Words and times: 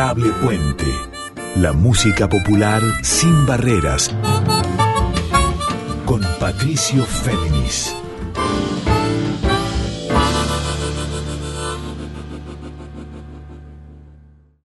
Adorable 0.00 0.32
Puente. 0.42 0.86
La 1.56 1.74
música 1.74 2.26
popular 2.26 2.80
sin 3.02 3.44
barreras. 3.44 4.08
Con 6.06 6.22
Patricio 6.38 7.04
Féminis. 7.04 7.94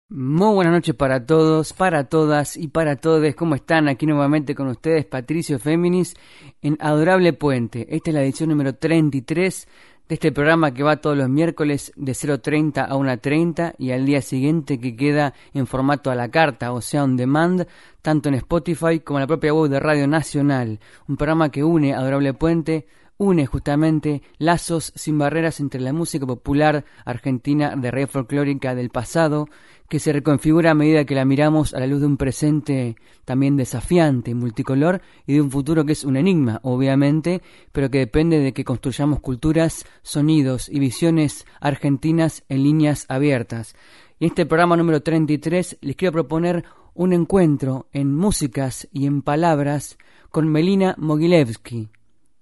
Muy 0.08 0.52
buenas 0.52 0.72
noches 0.72 0.96
para 0.96 1.24
todos, 1.24 1.74
para 1.74 2.08
todas 2.08 2.56
y 2.56 2.66
para 2.66 2.96
todos. 2.96 3.32
¿Cómo 3.36 3.54
están? 3.54 3.86
Aquí 3.86 4.06
nuevamente 4.06 4.56
con 4.56 4.66
ustedes 4.66 5.06
Patricio 5.06 5.60
Féminis 5.60 6.16
en 6.60 6.76
Adorable 6.80 7.32
Puente. 7.34 7.86
Esta 7.88 8.10
es 8.10 8.14
la 8.14 8.22
edición 8.22 8.48
número 8.50 8.74
33 8.74 9.68
de 10.10 10.14
este 10.14 10.32
programa 10.32 10.74
que 10.74 10.82
va 10.82 10.96
todos 10.96 11.16
los 11.16 11.28
miércoles 11.28 11.92
de 11.94 12.10
0.30 12.10 12.84
a 12.84 12.96
1.30 12.96 13.76
y 13.78 13.92
al 13.92 14.04
día 14.04 14.20
siguiente 14.20 14.80
que 14.80 14.96
queda 14.96 15.34
en 15.54 15.68
formato 15.68 16.10
a 16.10 16.16
la 16.16 16.28
carta, 16.32 16.72
o 16.72 16.80
sea, 16.80 17.04
on 17.04 17.16
demand, 17.16 17.68
tanto 18.02 18.28
en 18.28 18.34
Spotify 18.34 18.98
como 18.98 19.20
en 19.20 19.22
la 19.22 19.26
propia 19.28 19.54
web 19.54 19.70
de 19.70 19.78
Radio 19.78 20.08
Nacional. 20.08 20.80
Un 21.06 21.16
programa 21.16 21.50
que 21.50 21.62
une 21.62 21.94
Adorable 21.94 22.34
Puente 22.34 22.88
une 23.18 23.46
justamente 23.46 24.22
lazos 24.38 24.92
sin 24.96 25.16
barreras 25.16 25.60
entre 25.60 25.80
la 25.80 25.92
música 25.92 26.26
popular 26.26 26.84
argentina 27.04 27.76
de 27.76 27.92
red 27.92 28.08
folclórica 28.08 28.74
del 28.74 28.90
pasado, 28.90 29.46
que 29.90 29.98
se 29.98 30.12
reconfigura 30.12 30.70
a 30.70 30.74
medida 30.74 31.04
que 31.04 31.16
la 31.16 31.24
miramos 31.24 31.74
a 31.74 31.80
la 31.80 31.88
luz 31.88 31.98
de 31.98 32.06
un 32.06 32.16
presente 32.16 32.94
también 33.24 33.56
desafiante, 33.56 34.36
multicolor 34.36 35.02
y 35.26 35.34
de 35.34 35.40
un 35.40 35.50
futuro 35.50 35.84
que 35.84 35.94
es 35.94 36.04
un 36.04 36.16
enigma, 36.16 36.60
obviamente, 36.62 37.42
pero 37.72 37.90
que 37.90 37.98
depende 37.98 38.38
de 38.38 38.52
que 38.52 38.64
construyamos 38.64 39.18
culturas, 39.18 39.84
sonidos 40.02 40.68
y 40.68 40.78
visiones 40.78 41.44
argentinas 41.60 42.44
en 42.48 42.62
líneas 42.62 43.04
abiertas. 43.08 43.74
Y 44.20 44.26
en 44.26 44.28
este 44.28 44.46
programa 44.46 44.76
número 44.76 45.02
33 45.02 45.78
les 45.80 45.96
quiero 45.96 46.12
proponer 46.12 46.64
un 46.94 47.12
encuentro 47.12 47.88
en 47.92 48.14
músicas 48.14 48.88
y 48.92 49.06
en 49.06 49.22
palabras 49.22 49.98
con 50.30 50.46
Melina 50.46 50.94
Mogilevsky 50.98 51.88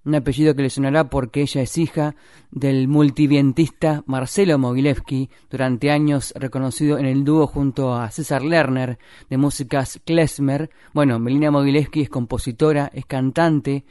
un 0.09 0.15
apellido 0.15 0.55
que 0.55 0.63
le 0.63 0.71
sonará 0.71 1.11
porque 1.11 1.43
ella 1.43 1.61
es 1.61 1.77
hija 1.77 2.17
del 2.51 2.89
multivientista 2.89 4.03
Marcelo 4.07 4.59
Mogilevsky, 4.59 5.29
durante 5.51 5.91
años 5.91 6.33
reconocido 6.35 6.99
en 6.99 7.05
el 7.05 7.25
dúo 7.25 7.47
junto 7.47 7.95
a 7.95 8.11
César 8.11 8.43
Lerner 8.43 8.99
de 9.29 9.37
músicas 9.37 10.01
klezmer. 10.05 10.71
Bueno, 10.95 11.19
Melina 11.19 11.51
Mogilevsky 11.51 12.01
es 12.01 12.09
compositora, 12.09 12.91
es 12.95 13.05
cantante, 13.05 13.85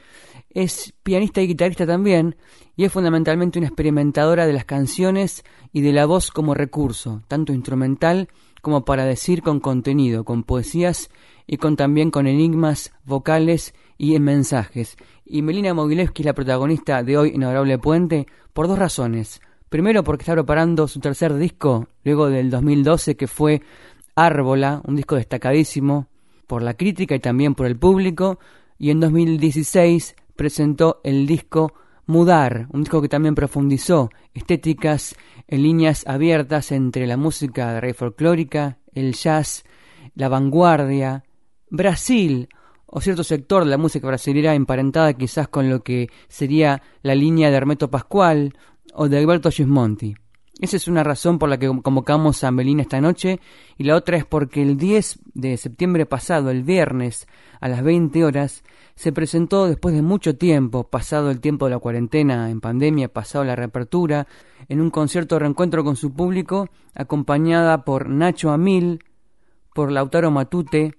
es 0.50 0.92
pianista 1.04 1.40
y 1.40 1.46
guitarrista 1.46 1.86
también, 1.86 2.34
y 2.76 2.84
es 2.84 2.92
fundamentalmente 2.92 3.60
una 3.60 3.68
experimentadora 3.68 4.46
de 4.46 4.52
las 4.52 4.64
canciones 4.64 5.44
y 5.72 5.82
de 5.82 5.92
la 5.92 6.04
voz 6.06 6.32
como 6.32 6.52
recurso, 6.52 7.22
tanto 7.28 7.52
instrumental 7.52 8.28
como 8.60 8.84
para 8.84 9.04
decir 9.04 9.42
con 9.42 9.60
contenido, 9.60 10.24
con 10.24 10.42
poesías 10.42 11.10
y 11.46 11.58
con 11.58 11.76
también 11.76 12.10
con 12.10 12.26
enigmas 12.26 12.92
vocales 13.04 13.72
y 13.98 14.14
en 14.14 14.22
mensajes. 14.22 14.96
Y 15.26 15.42
Melina 15.42 15.74
Mogilevsky 15.74 16.22
es 16.22 16.26
la 16.26 16.32
protagonista 16.32 17.02
de 17.02 17.18
hoy 17.18 17.34
en 17.34 17.80
Puente 17.80 18.26
por 18.52 18.68
dos 18.68 18.78
razones. 18.78 19.42
Primero 19.68 20.02
porque 20.02 20.22
está 20.22 20.32
preparando 20.32 20.88
su 20.88 21.00
tercer 21.00 21.34
disco, 21.34 21.88
luego 22.04 22.30
del 22.30 22.48
2012 22.48 23.16
que 23.16 23.26
fue 23.26 23.60
Árbola, 24.14 24.80
un 24.86 24.96
disco 24.96 25.16
destacadísimo 25.16 26.06
por 26.46 26.62
la 26.62 26.74
crítica 26.74 27.14
y 27.14 27.20
también 27.20 27.54
por 27.54 27.66
el 27.66 27.76
público, 27.76 28.38
y 28.78 28.90
en 28.90 29.00
2016 29.00 30.16
presentó 30.34 31.00
el 31.04 31.26
disco 31.26 31.74
Mudar, 32.06 32.68
un 32.72 32.84
disco 32.84 33.02
que 33.02 33.08
también 33.10 33.34
profundizó 33.34 34.08
estéticas 34.32 35.14
en 35.46 35.62
líneas 35.62 36.06
abiertas 36.06 36.72
entre 36.72 37.06
la 37.06 37.18
música 37.18 37.74
de 37.74 37.80
rey 37.82 37.92
folclórica, 37.92 38.78
el 38.94 39.12
jazz, 39.12 39.64
la 40.14 40.30
vanguardia, 40.30 41.24
Brasil, 41.68 42.48
o 42.90 43.00
cierto 43.00 43.22
sector 43.22 43.64
de 43.64 43.70
la 43.70 43.78
música 43.78 44.06
brasileña 44.06 44.54
emparentada 44.54 45.12
quizás 45.12 45.48
con 45.48 45.68
lo 45.68 45.82
que 45.82 46.08
sería 46.28 46.82
la 47.02 47.14
línea 47.14 47.50
de 47.50 47.56
Hermeto 47.56 47.90
Pascual 47.90 48.54
o 48.94 49.08
de 49.08 49.18
Alberto 49.18 49.50
Gismonti. 49.50 50.16
Esa 50.60 50.76
es 50.76 50.88
una 50.88 51.04
razón 51.04 51.38
por 51.38 51.48
la 51.48 51.58
que 51.58 51.68
convocamos 51.82 52.42
a 52.42 52.50
Melina 52.50 52.82
esta 52.82 53.00
noche 53.00 53.38
y 53.76 53.84
la 53.84 53.94
otra 53.94 54.16
es 54.16 54.24
porque 54.24 54.60
el 54.60 54.76
10 54.76 55.20
de 55.34 55.56
septiembre 55.56 56.04
pasado, 56.04 56.50
el 56.50 56.64
viernes, 56.64 57.28
a 57.60 57.68
las 57.68 57.84
20 57.84 58.24
horas, 58.24 58.64
se 58.96 59.12
presentó 59.12 59.68
después 59.68 59.94
de 59.94 60.02
mucho 60.02 60.36
tiempo, 60.36 60.88
pasado 60.88 61.30
el 61.30 61.40
tiempo 61.40 61.66
de 61.66 61.70
la 61.72 61.78
cuarentena 61.78 62.50
en 62.50 62.60
pandemia, 62.60 63.12
pasado 63.12 63.44
la 63.44 63.54
reapertura, 63.54 64.26
en 64.68 64.80
un 64.80 64.90
concierto 64.90 65.36
de 65.36 65.40
reencuentro 65.40 65.84
con 65.84 65.94
su 65.94 66.12
público, 66.12 66.68
acompañada 66.92 67.84
por 67.84 68.08
Nacho 68.08 68.50
Amil, 68.50 69.04
por 69.72 69.92
Lautaro 69.92 70.32
Matute, 70.32 70.97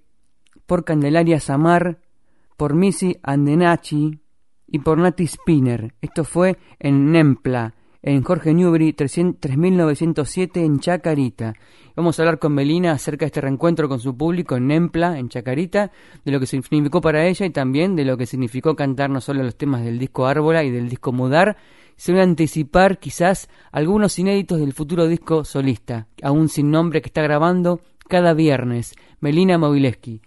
por 0.70 0.84
Candelaria 0.84 1.40
Samar, 1.40 1.98
por 2.56 2.74
Missy 2.74 3.16
Andenachi 3.24 4.20
y 4.68 4.78
por 4.78 4.98
Nati 4.98 5.26
Spinner. 5.26 5.94
Esto 6.00 6.22
fue 6.22 6.58
en 6.78 7.10
Nempla, 7.10 7.74
en 8.02 8.22
Jorge 8.22 8.54
Newbery 8.54 8.92
3907 8.92 10.64
en 10.64 10.78
Chacarita. 10.78 11.54
Vamos 11.96 12.16
a 12.16 12.22
hablar 12.22 12.38
con 12.38 12.54
Melina 12.54 12.92
acerca 12.92 13.24
de 13.24 13.30
este 13.30 13.40
reencuentro 13.40 13.88
con 13.88 13.98
su 13.98 14.16
público 14.16 14.54
en 14.54 14.68
Nempla, 14.68 15.18
en 15.18 15.28
Chacarita, 15.28 15.90
de 16.24 16.30
lo 16.30 16.38
que 16.38 16.46
significó 16.46 17.00
para 17.00 17.26
ella 17.26 17.46
y 17.46 17.50
también 17.50 17.96
de 17.96 18.04
lo 18.04 18.16
que 18.16 18.26
significó 18.26 18.76
cantar 18.76 19.10
no 19.10 19.20
solo 19.20 19.42
los 19.42 19.56
temas 19.56 19.82
del 19.82 19.98
disco 19.98 20.26
Árbola 20.26 20.62
y 20.62 20.70
del 20.70 20.88
disco 20.88 21.10
Mudar, 21.10 21.56
sino 21.96 22.22
anticipar 22.22 23.00
quizás 23.00 23.48
algunos 23.72 24.16
inéditos 24.20 24.60
del 24.60 24.72
futuro 24.72 25.08
disco 25.08 25.44
solista, 25.44 26.06
aún 26.22 26.48
sin 26.48 26.70
nombre 26.70 27.02
que 27.02 27.08
está 27.08 27.22
grabando 27.22 27.80
cada 28.06 28.34
viernes, 28.34 28.94
Melina 29.18 29.58
Mobileski. 29.58 30.20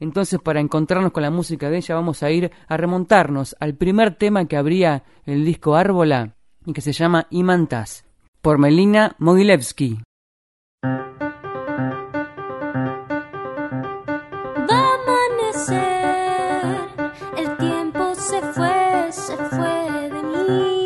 Entonces, 0.00 0.40
para 0.40 0.60
encontrarnos 0.60 1.12
con 1.12 1.22
la 1.22 1.30
música 1.30 1.68
de 1.70 1.76
ella, 1.76 1.94
vamos 1.94 2.22
a 2.22 2.30
ir 2.30 2.50
a 2.66 2.76
remontarnos 2.78 3.54
al 3.60 3.74
primer 3.74 4.16
tema 4.16 4.46
que 4.46 4.56
abría 4.56 5.04
el 5.26 5.44
disco 5.44 5.76
Árbola 5.76 6.36
y 6.64 6.72
que 6.72 6.80
se 6.80 6.92
llama 6.92 7.26
Imantas, 7.30 8.06
por 8.40 8.58
Melina 8.58 9.14
Mogilevsky. 9.18 10.00
Amanecer, 15.62 15.80
el 17.36 17.56
tiempo 17.58 18.14
se 18.14 18.40
fue, 18.40 19.12
se 19.12 19.36
fue 19.36 20.10
de 20.10 20.22
mí. 20.22 20.79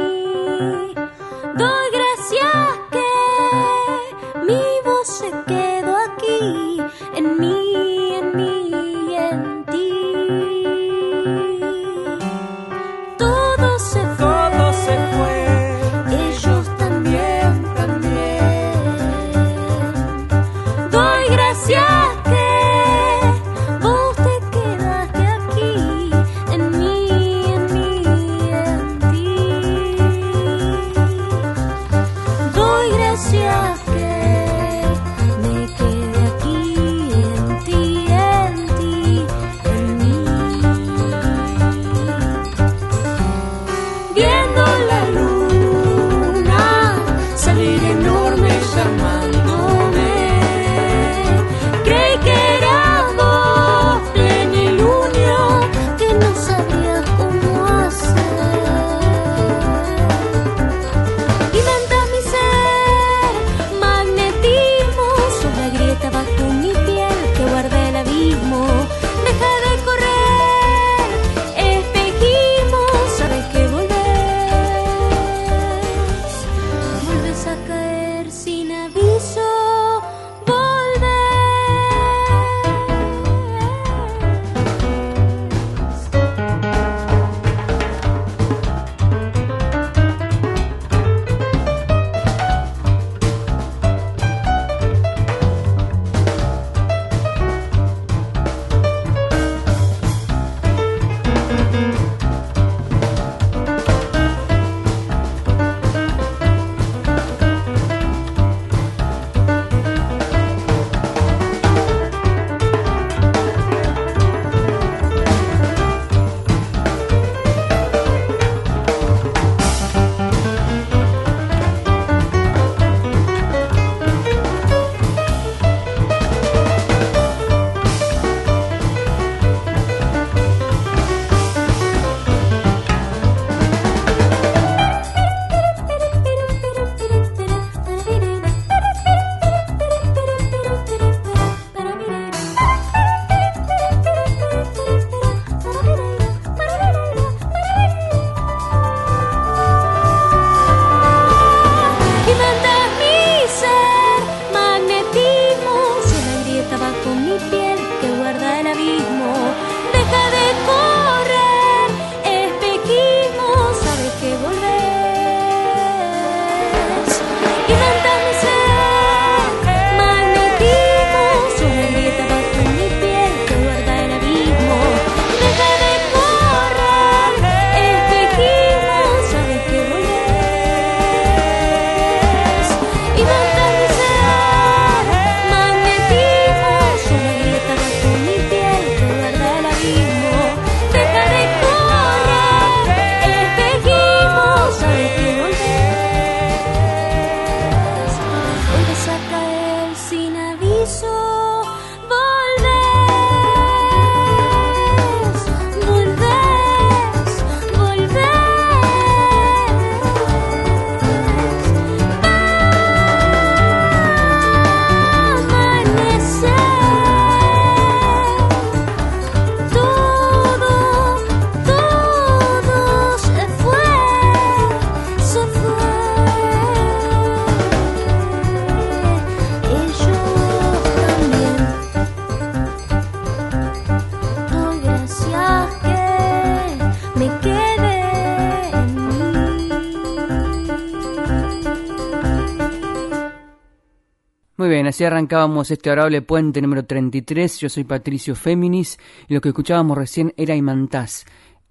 Así 244.94 245.02
arrancábamos 245.02 245.72
este 245.72 245.90
adorable 245.90 246.22
puente 246.22 246.62
número 246.62 246.84
33. 246.84 247.58
Yo 247.58 247.68
soy 247.68 247.82
Patricio 247.82 248.36
Féminis 248.36 248.96
y 249.26 249.34
lo 249.34 249.40
que 249.40 249.48
escuchábamos 249.48 249.98
recién 249.98 250.32
era 250.36 250.54
Imantaz, 250.54 251.24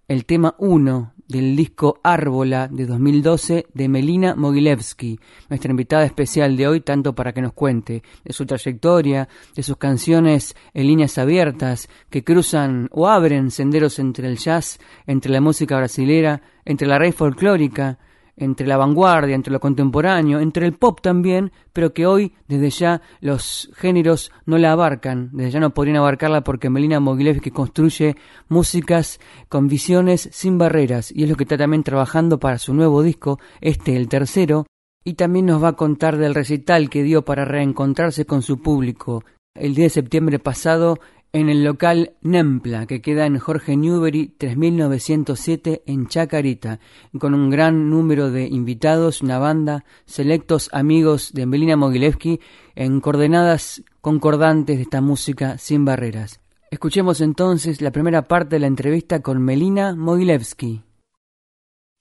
el 0.09 0.25
tema 0.25 0.55
1 0.57 1.13
del 1.29 1.55
disco 1.55 2.01
Árbola 2.03 2.67
de 2.67 2.85
2012 2.85 3.67
de 3.73 3.87
Melina 3.87 4.35
Mogilevsky, 4.35 5.21
nuestra 5.47 5.71
invitada 5.71 6.03
especial 6.03 6.57
de 6.57 6.67
hoy, 6.67 6.81
tanto 6.81 7.15
para 7.15 7.31
que 7.31 7.41
nos 7.41 7.53
cuente 7.53 8.03
de 8.25 8.33
su 8.33 8.45
trayectoria, 8.45 9.29
de 9.55 9.63
sus 9.63 9.77
canciones 9.77 10.53
en 10.73 10.87
líneas 10.87 11.17
abiertas 11.17 11.87
que 12.09 12.25
cruzan 12.25 12.89
o 12.91 13.07
abren 13.07 13.51
senderos 13.51 13.99
entre 13.99 14.27
el 14.27 14.37
jazz, 14.37 14.81
entre 15.07 15.31
la 15.31 15.39
música 15.39 15.77
brasilera, 15.77 16.41
entre 16.65 16.87
la 16.87 16.99
raíz 16.99 17.15
folclórica, 17.15 17.99
entre 18.35 18.67
la 18.67 18.77
vanguardia, 18.77 19.35
entre 19.35 19.53
lo 19.53 19.59
contemporáneo, 19.59 20.39
entre 20.39 20.65
el 20.65 20.73
pop 20.73 20.99
también, 21.01 21.51
pero 21.71 21.93
que 21.93 22.05
hoy 22.05 22.33
desde 22.47 22.69
ya 22.69 23.01
los 23.21 23.69
géneros 23.75 24.31
no 24.45 24.57
la 24.57 24.71
abarcan, 24.71 25.29
desde 25.33 25.51
ya 25.51 25.59
no 25.59 25.73
podrían 25.73 25.97
abarcarla 25.97 26.43
porque 26.43 26.69
Melina 26.69 26.99
Mogilevsky 26.99 27.51
construye 27.51 28.15
músicas 28.49 29.19
con 29.49 29.67
visiones 29.67 30.29
sin 30.31 30.57
barreras 30.57 31.11
y 31.11 31.23
es 31.23 31.29
lo 31.29 31.35
que 31.35 31.43
está 31.43 31.57
también 31.57 31.83
trabajando 31.83 32.39
para 32.39 32.57
su 32.57 32.73
nuevo 32.73 33.03
disco, 33.03 33.39
este 33.61 33.95
el 33.95 34.07
tercero, 34.07 34.65
y 35.03 35.13
también 35.13 35.45
nos 35.45 35.63
va 35.63 35.69
a 35.69 35.75
contar 35.75 36.17
del 36.17 36.33
recital 36.33 36.89
que 36.89 37.03
dio 37.03 37.23
para 37.25 37.45
reencontrarse 37.45 38.25
con 38.25 38.41
su 38.41 38.61
público. 38.61 39.23
El 39.53 39.75
10 39.75 39.85
de 39.85 40.01
septiembre 40.01 40.39
pasado 40.39 40.97
en 41.33 41.49
el 41.49 41.63
local 41.63 42.15
Nempla, 42.21 42.85
que 42.85 43.01
queda 43.01 43.25
en 43.25 43.39
Jorge 43.39 43.75
Newbery 43.75 44.27
3907 44.37 45.81
en 45.87 46.07
Chacarita, 46.07 46.79
con 47.19 47.33
un 47.33 47.49
gran 47.49 47.89
número 47.89 48.29
de 48.29 48.45
invitados, 48.45 49.23
una 49.23 49.39
banda, 49.39 49.83
selectos 50.05 50.69
amigos 50.71 51.33
de 51.33 51.47
Melina 51.47 51.75
Mogilevsky 51.75 52.39
en 52.75 53.01
coordenadas 53.01 53.83
concordantes 53.99 54.77
de 54.77 54.83
esta 54.83 55.01
música 55.01 55.57
sin 55.57 55.85
barreras. 55.85 56.39
Escuchemos 56.69 57.19
entonces 57.19 57.81
la 57.81 57.91
primera 57.91 58.27
parte 58.27 58.55
de 58.55 58.59
la 58.59 58.67
entrevista 58.67 59.23
con 59.23 59.41
Melina 59.41 59.95
Mogilevsky. 59.95 60.83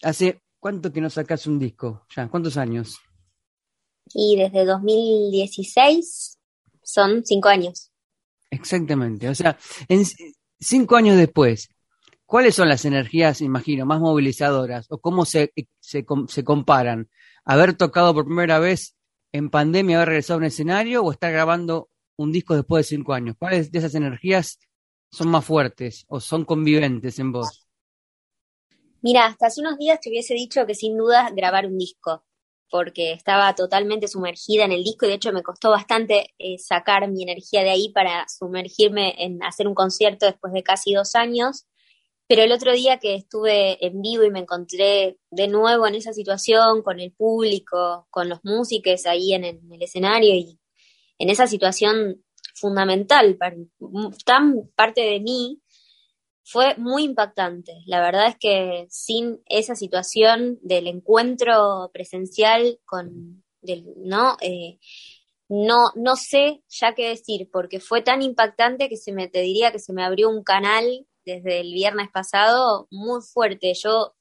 ¿Hace 0.02 0.42
cuánto 0.61 0.92
que 0.92 1.00
no 1.00 1.09
sacas 1.09 1.47
un 1.47 1.59
disco? 1.59 2.04
¿Ya? 2.14 2.28
¿Cuántos 2.28 2.59
años? 2.59 2.99
Y 4.12 4.37
desde 4.37 4.66
2016 4.66 6.38
son 6.83 7.25
cinco 7.25 7.49
años. 7.49 7.91
Exactamente. 8.52 9.30
O 9.30 9.35
sea, 9.35 9.59
en 9.88 10.04
cinco 10.61 10.97
años 10.97 11.16
después, 11.16 11.71
¿cuáles 12.26 12.54
son 12.54 12.68
las 12.68 12.85
energías, 12.85 13.40
imagino, 13.40 13.87
más 13.87 13.99
movilizadoras? 13.99 14.87
¿O 14.90 14.99
cómo 14.99 15.25
se, 15.25 15.52
se, 15.80 16.04
se 16.28 16.44
comparan? 16.44 17.09
¿Haber 17.47 17.75
tocado 17.75 18.12
por 18.12 18.26
primera 18.26 18.59
vez 18.59 18.94
en 19.32 19.49
pandemia, 19.49 19.97
haber 19.97 20.09
regresado 20.09 20.37
a 20.37 20.38
un 20.40 20.44
escenario 20.44 21.02
o 21.02 21.12
estar 21.12 21.32
grabando 21.32 21.88
un 22.16 22.30
disco 22.30 22.54
después 22.54 22.85
de 22.85 22.97
cinco 22.97 23.14
años? 23.14 23.37
¿Cuáles 23.38 23.73
de 23.73 23.78
esas 23.78 23.94
energías 23.94 24.59
son 25.11 25.28
más 25.28 25.47
fuertes 25.47 26.04
o 26.09 26.21
son 26.21 26.44
conviventes 26.44 27.18
en 27.18 27.32
vos? 27.32 27.66
Mira, 29.00 29.25
hasta 29.25 29.47
hace 29.47 29.62
unos 29.62 29.78
días 29.78 29.99
te 29.99 30.11
hubiese 30.11 30.35
dicho 30.35 30.66
que 30.66 30.75
sin 30.75 30.99
duda 30.99 31.30
grabar 31.35 31.66
un 31.66 31.78
disco 31.78 32.23
porque 32.73 33.12
estaba 33.12 33.55
totalmente 33.55 34.09
sumergida 34.09 34.64
en 34.64 34.73
el 34.73 34.83
disco 34.83 35.05
y 35.05 35.11
de 35.11 35.17
hecho 35.17 35.31
me 35.31 35.43
costó 35.43 35.69
bastante 35.69 36.35
eh, 36.38 36.57
sacar 36.59 37.07
mi 37.11 37.23
energía 37.23 37.62
de 37.62 37.69
ahí 37.69 37.93
para 37.93 38.26
sumergirme 38.29 39.14
en 39.19 39.43
hacer 39.43 39.69
un 39.69 39.75
concierto 39.75 40.25
después 40.25 40.55
de 40.55 40.62
casi 40.62 40.95
dos 40.95 41.14
años. 41.14 41.67
Pero 42.26 42.43
el 42.43 42.50
otro 42.50 42.73
día 42.73 42.99
que 42.99 43.14
estuve 43.14 43.85
en 43.85 44.00
vivo 44.00 44.25
y 44.25 44.31
me 44.31 44.38
encontré 44.38 45.19
de 45.31 45.49
nuevo 45.49 45.87
en 45.87 45.97
esa 45.97 46.14
situación 46.14 46.83
con 46.83 46.99
el 46.99 47.12
público, 47.12 48.07
con 48.09 48.31
los 48.31 48.41
músicos 48.43 49.05
ahí 49.05 49.35
en 49.35 49.45
el, 49.45 49.61
escenario 49.83 50.35
y 50.35 50.59
en 51.19 51.29
esa 51.29 51.47
situación 51.47 52.25
fundamental, 52.55 53.37
tan 54.25 54.71
parte 54.75 55.02
de 55.02 55.21
mí, 55.21 55.62
fue 56.44 56.75
muy 56.76 57.04
impactante. 57.04 57.82
La 57.87 58.00
verdad 58.00 58.28
es 58.28 58.37
que 58.38 58.87
sin 58.90 59.40
esa 59.46 59.75
situación 59.75 60.58
del 60.62 60.87
encuentro 60.87 61.90
presencial 61.92 62.78
con, 62.84 63.44
¿no? 63.96 64.37
Eh, 64.40 64.78
no, 65.49 65.90
no 65.94 66.16
sé 66.16 66.62
ya 66.68 66.94
qué 66.94 67.08
decir, 67.08 67.49
porque 67.52 67.78
fue 67.80 68.02
tan 68.02 68.22
impactante 68.22 68.88
que 68.88 68.96
se 68.96 69.12
me, 69.12 69.28
te 69.28 69.40
diría 69.40 69.70
que 69.70 69.78
se 69.78 69.92
me 69.92 70.04
abrió 70.04 70.30
un 70.30 70.42
canal 70.42 71.06
desde 71.25 71.61
el 71.61 71.72
viernes 71.72 72.08
pasado 72.12 72.88
muy 72.90 73.20
fuerte. 73.22 73.72
Yo 73.75 74.14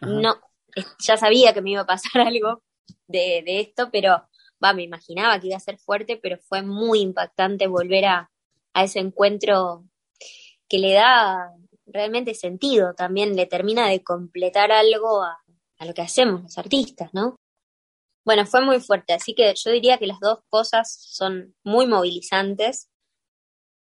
no, 0.00 0.36
ya 1.00 1.16
sabía 1.16 1.52
que 1.52 1.62
me 1.62 1.72
iba 1.72 1.82
a 1.82 1.86
pasar 1.86 2.22
algo 2.26 2.62
de, 3.08 3.42
de 3.44 3.60
esto, 3.60 3.90
pero 3.90 4.22
va, 4.62 4.72
me 4.72 4.84
imaginaba 4.84 5.38
que 5.40 5.48
iba 5.48 5.56
a 5.56 5.60
ser 5.60 5.78
fuerte, 5.78 6.18
pero 6.22 6.38
fue 6.38 6.62
muy 6.62 7.00
impactante 7.00 7.66
volver 7.66 8.04
a, 8.06 8.30
a 8.72 8.84
ese 8.84 9.00
encuentro 9.00 9.84
que 10.68 10.78
le 10.78 10.94
da 10.94 11.50
realmente 11.96 12.34
sentido, 12.34 12.94
también 12.94 13.34
le 13.34 13.46
termina 13.46 13.88
de 13.88 14.04
completar 14.04 14.70
algo 14.70 15.22
a, 15.22 15.38
lo 15.84 15.92
que 15.92 16.02
hacemos 16.02 16.42
los 16.42 16.58
artistas, 16.58 17.10
¿no? 17.12 17.36
Bueno, 18.24 18.46
fue 18.46 18.60
muy 18.60 18.80
fuerte, 18.80 19.12
así 19.12 19.34
que 19.34 19.54
yo 19.54 19.70
diría 19.70 19.98
que 19.98 20.06
las 20.06 20.20
dos 20.20 20.40
cosas 20.48 20.96
son 21.00 21.54
muy 21.64 21.86
movilizantes 21.86 22.88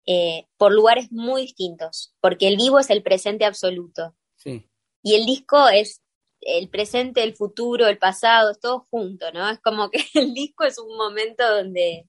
eh, 0.06 0.48
por 0.58 0.72
lugares 0.72 1.12
muy 1.12 1.44
distintos, 1.44 2.14
porque 2.22 2.48
el 2.48 2.58
vivo 2.58 2.80
es 2.80 2.90
el 2.90 3.02
presente 3.02 3.46
absoluto. 3.46 4.16
Sí. 4.36 4.70
Y 5.02 5.16
el 5.16 5.26
disco 5.26 5.68
es 5.70 6.02
el 6.42 6.70
presente, 6.70 7.24
el 7.24 7.36
futuro, 7.36 7.88
el 7.88 7.98
pasado, 7.98 8.52
es 8.52 8.60
todo 8.60 8.86
junto, 8.92 9.32
¿no? 9.32 9.50
Es 9.50 9.60
como 9.60 9.90
que 9.90 10.00
el 10.14 10.34
disco 10.34 10.64
es 10.64 10.78
un 10.78 10.96
momento 10.96 11.44
donde, 11.56 12.08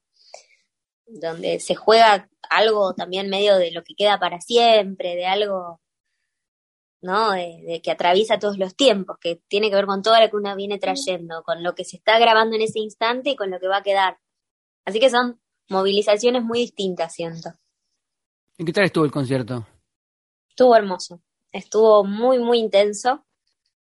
donde 1.07 1.59
se 1.61 1.75
juega 1.75 2.29
algo 2.51 2.95
también 2.95 3.29
medio 3.31 3.57
de 3.57 3.73
lo 3.73 3.83
que 3.83 3.95
queda 3.95 4.19
para 4.19 4.41
siempre, 4.41 5.17
de 5.17 5.27
algo 5.27 5.81
¿no? 7.01 7.33
De, 7.33 7.81
que 7.83 7.91
atraviesa 7.91 8.39
todos 8.39 8.59
los 8.59 8.75
tiempos, 8.75 9.19
que 9.21 9.41
tiene 9.49 9.71
que 9.71 9.77
ver 9.77 9.87
con 9.87 10.03
todo 10.03 10.21
lo 10.21 10.29
que 10.29 10.37
uno 10.37 10.55
viene 10.57 10.79
trayendo, 10.79 11.43
con 11.43 11.63
lo 11.63 11.75
que 11.75 11.85
se 11.85 11.97
está 11.97 12.19
grabando 12.19 12.57
en 12.57 12.63
ese 12.63 12.79
instante 12.79 13.31
y 13.31 13.37
con 13.37 13.51
lo 13.51 13.61
que 13.61 13.69
va 13.69 13.79
a 13.79 13.83
quedar. 13.83 14.19
Así 14.85 15.01
que 15.01 15.11
son 15.11 15.41
movilizaciones 15.69 16.43
muy 16.43 16.61
distintas, 16.61 17.15
siento. 17.15 17.51
¿Y 18.59 18.65
qué 18.65 18.73
tal 18.73 18.85
estuvo 18.85 19.05
el 19.05 19.11
concierto? 19.11 19.67
Estuvo 20.49 20.75
hermoso, 20.75 21.21
estuvo 21.53 22.05
muy, 22.05 22.39
muy 22.39 22.59
intenso, 22.59 23.27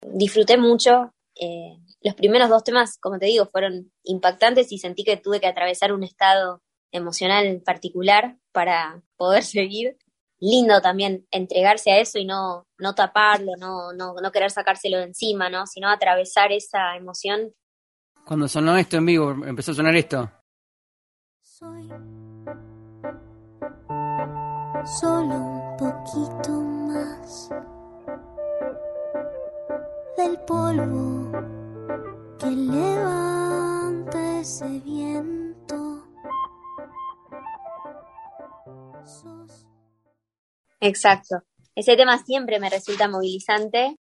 disfruté 0.01 0.57
mucho. 0.57 1.13
Eh, 1.39 1.77
los 2.01 2.15
primeros 2.15 2.50
dos 2.50 2.63
temas, 2.63 2.98
como 2.98 3.17
te 3.17 3.27
digo, 3.27 3.45
fueron 3.45 3.91
impactantes 4.03 4.72
y 4.72 4.77
sentí 4.77 5.03
que 5.03 5.17
tuve 5.17 5.39
que 5.39 5.48
atravesar 5.48 5.93
un 5.93 6.03
estado 6.03 6.62
emocional 6.91 7.62
particular 7.65 8.38
para 8.51 9.03
poder 9.17 9.43
seguir 9.43 9.98
lindo 10.39 10.82
también 10.82 11.27
entregarse 11.32 11.92
a 11.92 12.00
eso 12.00 12.20
y 12.20 12.25
no, 12.25 12.68
no 12.77 12.96
taparlo, 12.96 13.54
no, 13.58 13.94
no, 13.94 14.15
no 14.15 14.32
querer 14.32 14.51
sacárselo 14.51 14.98
de 14.98 15.06
encima, 15.06 15.50
¿no? 15.50 15.65
Sino 15.65 15.89
atravesar 15.89 16.51
esa 16.51 16.96
emoción. 16.96 17.54
Cuando 18.25 18.48
sonó 18.48 18.77
esto 18.77 18.98
en 18.98 19.06
vivo, 19.06 19.32
empezó 19.46 19.72
a 19.72 19.75
sonar 19.75 19.96
esto. 19.96 20.32
Soy 21.42 21.89
solo 24.86 25.36
un 25.36 25.77
poquito 25.77 26.51
más 26.62 27.50
del 30.18 30.38
polvo 30.46 31.32
que 32.39 32.51
levanta 32.51 34.39
ese 34.39 34.80
viento. 34.80 35.36
Exacto. 40.88 41.44
Ese 41.75 41.96
tema 41.96 42.24
siempre 42.24 42.60
me 42.60 42.70
resulta 42.70 43.08
movilizante 43.08 43.98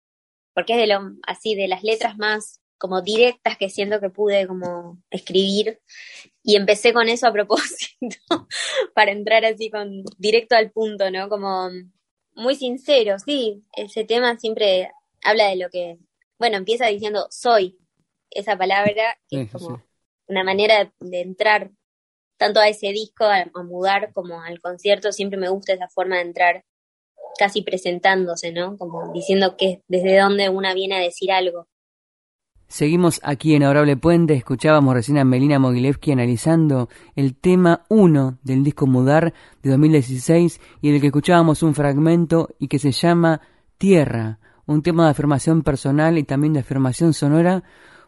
porque 0.53 0.73
es 0.73 0.79
de 0.79 0.87
lo 0.87 1.11
así 1.25 1.55
de 1.55 1.67
las 1.67 1.83
letras 1.83 2.17
más 2.17 2.59
como 2.77 3.01
directas 3.01 3.57
que 3.57 3.69
siento 3.69 3.99
que 3.99 4.09
pude 4.09 4.47
como 4.47 4.97
escribir 5.11 5.79
y 6.43 6.55
empecé 6.55 6.93
con 6.93 7.07
eso 7.09 7.27
a 7.27 7.33
propósito 7.33 8.17
para 8.95 9.11
entrar 9.11 9.45
así 9.45 9.69
con 9.69 10.03
directo 10.17 10.55
al 10.55 10.71
punto, 10.71 11.11
¿no? 11.11 11.29
Como 11.29 11.69
muy 12.33 12.55
sincero, 12.55 13.17
sí, 13.19 13.63
ese 13.73 14.03
tema 14.03 14.37
siempre 14.37 14.91
habla 15.23 15.49
de 15.49 15.57
lo 15.57 15.69
que, 15.69 15.99
bueno, 16.39 16.57
empieza 16.57 16.87
diciendo 16.87 17.27
soy, 17.29 17.77
esa 18.31 18.57
palabra, 18.57 19.17
que 19.29 19.41
es 19.41 19.51
como 19.51 19.83
una 20.27 20.43
manera 20.43 20.91
de 20.99 21.21
entrar 21.21 21.69
tanto 22.37 22.59
a 22.59 22.67
ese 22.67 22.87
disco, 22.87 23.25
a, 23.25 23.45
mudar 23.63 24.11
como 24.13 24.41
al 24.41 24.59
concierto, 24.59 25.11
siempre 25.11 25.37
me 25.37 25.49
gusta 25.49 25.73
esa 25.73 25.89
forma 25.89 26.15
de 26.15 26.23
entrar 26.23 26.65
casi 27.41 27.63
presentándose, 27.63 28.51
¿no? 28.51 28.77
Como 28.77 29.11
diciendo 29.11 29.55
que 29.57 29.81
desde 29.87 30.19
dónde 30.19 30.49
una 30.49 30.75
viene 30.75 30.97
a 30.97 30.99
decir 30.99 31.31
algo. 31.31 31.65
Seguimos 32.67 33.19
aquí 33.23 33.55
en 33.55 33.63
Adorable 33.63 33.97
Puente, 33.97 34.35
escuchábamos 34.35 34.93
recién 34.93 35.17
a 35.17 35.25
Melina 35.25 35.57
Mogilevsky 35.57 36.11
analizando 36.11 36.87
el 37.15 37.35
tema 37.35 37.83
1 37.89 38.37
del 38.43 38.63
disco 38.63 38.85
Mudar 38.85 39.33
de 39.63 39.71
2016 39.71 40.61
y 40.81 40.89
en 40.89 40.95
el 40.95 41.01
que 41.01 41.07
escuchábamos 41.07 41.63
un 41.63 41.73
fragmento 41.73 42.49
y 42.59 42.67
que 42.67 42.77
se 42.77 42.91
llama 42.91 43.41
Tierra, 43.79 44.37
un 44.67 44.83
tema 44.83 45.05
de 45.05 45.11
afirmación 45.11 45.63
personal 45.63 46.19
y 46.19 46.23
también 46.23 46.53
de 46.53 46.59
afirmación 46.59 47.11
sonora 47.15 47.63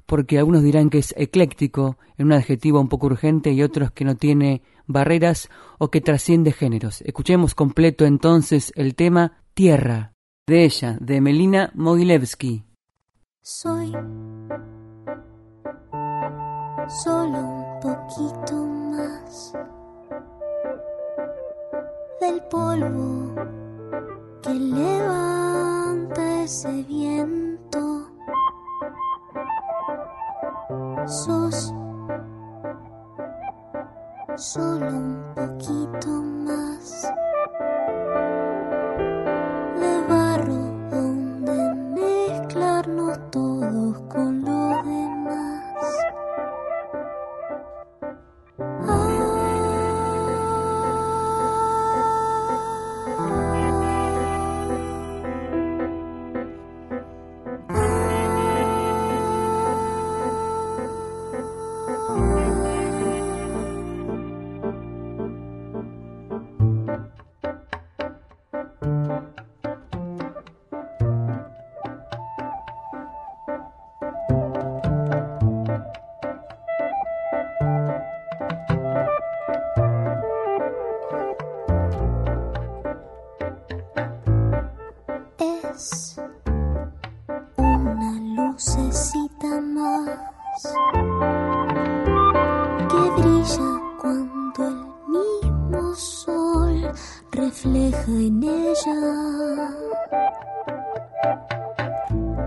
porque 0.05 0.37
algunos 0.37 0.63
dirán 0.63 0.89
que 0.89 0.99
es 0.99 1.13
ecléctico, 1.17 1.97
en 2.17 2.27
un 2.27 2.33
adjetivo 2.33 2.79
un 2.79 2.89
poco 2.89 3.07
urgente, 3.07 3.51
y 3.51 3.63
otros 3.63 3.91
que 3.91 4.05
no 4.05 4.15
tiene 4.15 4.61
barreras 4.85 5.49
o 5.79 5.89
que 5.89 6.01
trasciende 6.01 6.51
géneros. 6.51 7.01
Escuchemos 7.01 7.55
completo 7.55 8.05
entonces 8.05 8.71
el 8.75 8.95
tema 8.95 9.43
Tierra, 9.53 10.13
de 10.47 10.65
ella, 10.65 10.97
de 10.99 11.21
Melina 11.21 11.71
Mogilevsky. 11.75 12.63
Soy 13.41 13.91
solo 16.87 17.39
un 17.39 17.79
poquito 17.81 18.65
más 18.65 19.53
del 22.21 22.41
polvo 22.49 23.35
que 24.41 24.53
levanta 24.53 26.43
ese 26.43 26.83
viento. 26.83 28.12
Sos 31.05 31.73
solo 34.37 34.87
un 34.87 35.33
poquito 35.35 36.07
más 36.09 37.13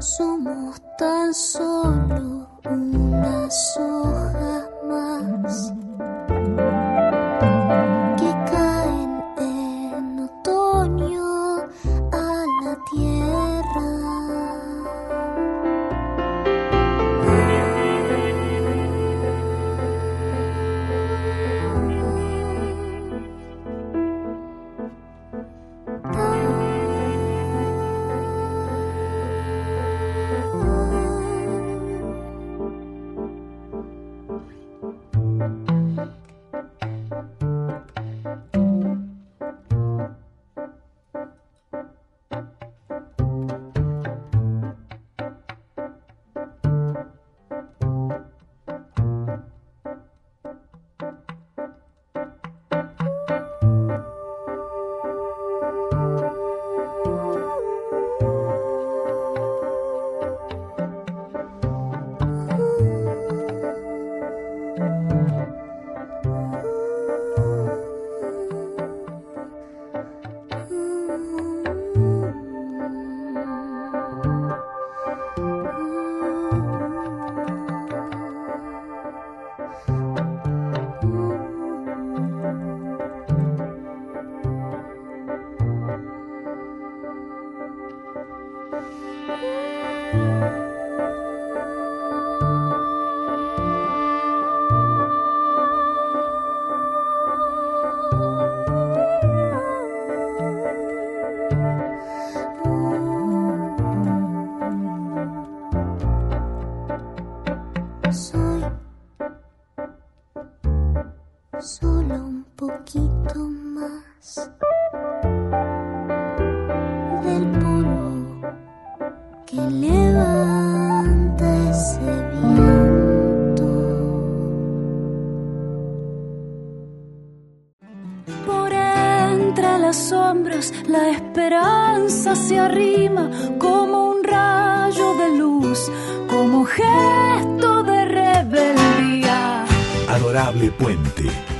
Somos 0.00 0.80
tan 0.98 1.34
solo 1.34 2.48
unas 2.64 3.76
hojas 3.78 4.70
más 4.88 5.85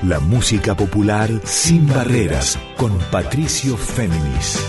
la 0.07 0.21
música 0.21 0.77
popular 0.77 1.29
sin 1.43 1.89
barreras 1.89 2.57
con 2.77 2.97
Patricio 3.11 3.77
Féminis. 3.77 4.65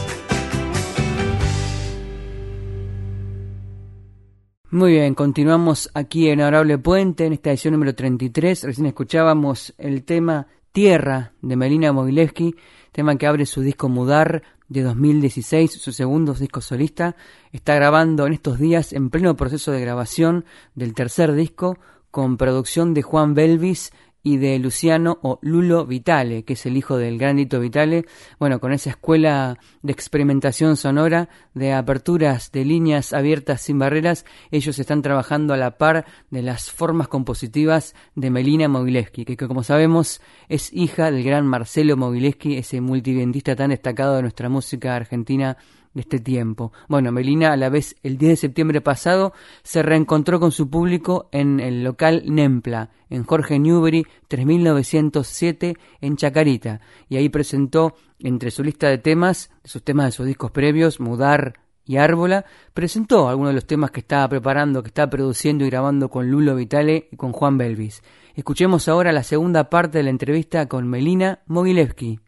Muy 4.71 4.93
bien, 4.93 5.13
continuamos 5.13 5.91
aquí 5.93 6.29
en 6.29 6.41
Adorable 6.41 6.79
Puente, 6.79 7.27
en 7.27 7.33
esta 7.33 7.51
edición 7.51 7.73
número 7.73 7.93
33. 7.93 8.63
Recién 8.63 8.87
escuchábamos 8.87 9.75
el 9.77 10.03
tema 10.05 10.47
Tierra 10.71 11.33
de 11.43 11.55
Melina 11.55 11.93
Mogilevsky, 11.93 12.55
tema 12.91 13.15
que 13.17 13.27
abre 13.27 13.45
su 13.45 13.61
disco 13.61 13.89
Mudar 13.89 14.41
de 14.69 14.81
2016, 14.81 15.71
su 15.71 15.91
segundo 15.91 16.33
disco 16.33 16.61
solista. 16.61 17.15
Está 17.51 17.75
grabando 17.75 18.25
en 18.25 18.33
estos 18.33 18.57
días, 18.57 18.91
en 18.91 19.11
pleno 19.11 19.35
proceso 19.35 19.71
de 19.71 19.81
grabación 19.81 20.45
del 20.73 20.95
tercer 20.95 21.33
disco, 21.33 21.77
con 22.09 22.37
producción 22.37 22.95
de 22.95 23.03
Juan 23.03 23.35
Belvis 23.35 23.91
y 24.27 24.35
de 24.35 24.59
Luciano 24.59 25.19
o 25.21 25.39
Lulo 25.41 25.85
Vitale, 25.85 26.43
que 26.43 26.53
es 26.53 26.65
el 26.65 26.75
hijo 26.75 26.97
del 26.97 27.17
gran 27.17 27.37
Lito 27.37 27.61
Vitale, 27.61 28.05
bueno, 28.39 28.59
con 28.59 28.73
esa 28.73 28.89
escuela 28.89 29.57
de 29.81 29.93
experimentación 29.93 30.75
sonora, 30.75 31.29
de 31.53 31.71
aperturas 31.71 32.51
de 32.51 32.65
líneas 32.65 33.13
abiertas 33.13 33.61
sin 33.61 33.79
barreras, 33.79 34.25
ellos 34.51 34.79
están 34.79 35.01
trabajando 35.01 35.53
a 35.53 35.57
la 35.57 35.77
par 35.77 36.05
de 36.29 36.41
las 36.41 36.69
formas 36.69 37.07
compositivas 37.07 37.95
de 38.15 38.29
Melina 38.29 38.67
Mogilevsky, 38.67 39.23
que, 39.23 39.37
que 39.37 39.47
como 39.47 39.63
sabemos 39.63 40.19
es 40.49 40.73
hija 40.73 41.09
del 41.09 41.23
gran 41.23 41.47
Marcelo 41.47 41.95
Mogilevsky, 41.95 42.57
ese 42.57 42.81
multivientista 42.81 43.55
tan 43.55 43.69
destacado 43.69 44.17
de 44.17 44.23
nuestra 44.23 44.49
música 44.49 44.97
argentina 44.97 45.55
este 45.99 46.19
tiempo. 46.19 46.71
Bueno, 46.87 47.11
Melina 47.11 47.53
a 47.53 47.57
la 47.57 47.69
vez 47.69 47.95
el 48.03 48.17
10 48.17 48.31
de 48.31 48.35
septiembre 48.35 48.81
pasado 48.81 49.33
se 49.63 49.83
reencontró 49.83 50.39
con 50.39 50.51
su 50.51 50.69
público 50.69 51.29
en 51.31 51.59
el 51.59 51.83
local 51.83 52.23
Nempla, 52.25 52.89
en 53.09 53.23
Jorge 53.23 53.59
Newbery 53.59 54.05
3907 54.27 55.75
en 56.01 56.17
Chacarita, 56.17 56.81
y 57.09 57.17
ahí 57.17 57.29
presentó 57.29 57.95
entre 58.19 58.51
su 58.51 58.63
lista 58.63 58.89
de 58.89 58.97
temas, 58.97 59.51
sus 59.63 59.83
temas 59.83 60.07
de 60.07 60.11
sus 60.11 60.25
discos 60.25 60.51
previos, 60.51 60.99
Mudar 60.99 61.59
y 61.85 61.97
Árbola, 61.97 62.45
presentó 62.73 63.29
algunos 63.29 63.51
de 63.51 63.55
los 63.55 63.67
temas 63.67 63.91
que 63.91 64.01
estaba 64.01 64.27
preparando, 64.27 64.83
que 64.83 64.89
estaba 64.89 65.09
produciendo 65.09 65.65
y 65.65 65.69
grabando 65.69 66.09
con 66.09 66.29
Lulo 66.29 66.55
Vitale 66.55 67.07
y 67.11 67.15
con 67.15 67.31
Juan 67.31 67.57
Belvis. 67.57 68.03
Escuchemos 68.35 68.87
ahora 68.87 69.11
la 69.11 69.23
segunda 69.23 69.69
parte 69.69 69.99
de 69.99 70.03
la 70.03 70.09
entrevista 70.09 70.67
con 70.67 70.87
Melina 70.87 71.39
Mogilevsky 71.47 72.19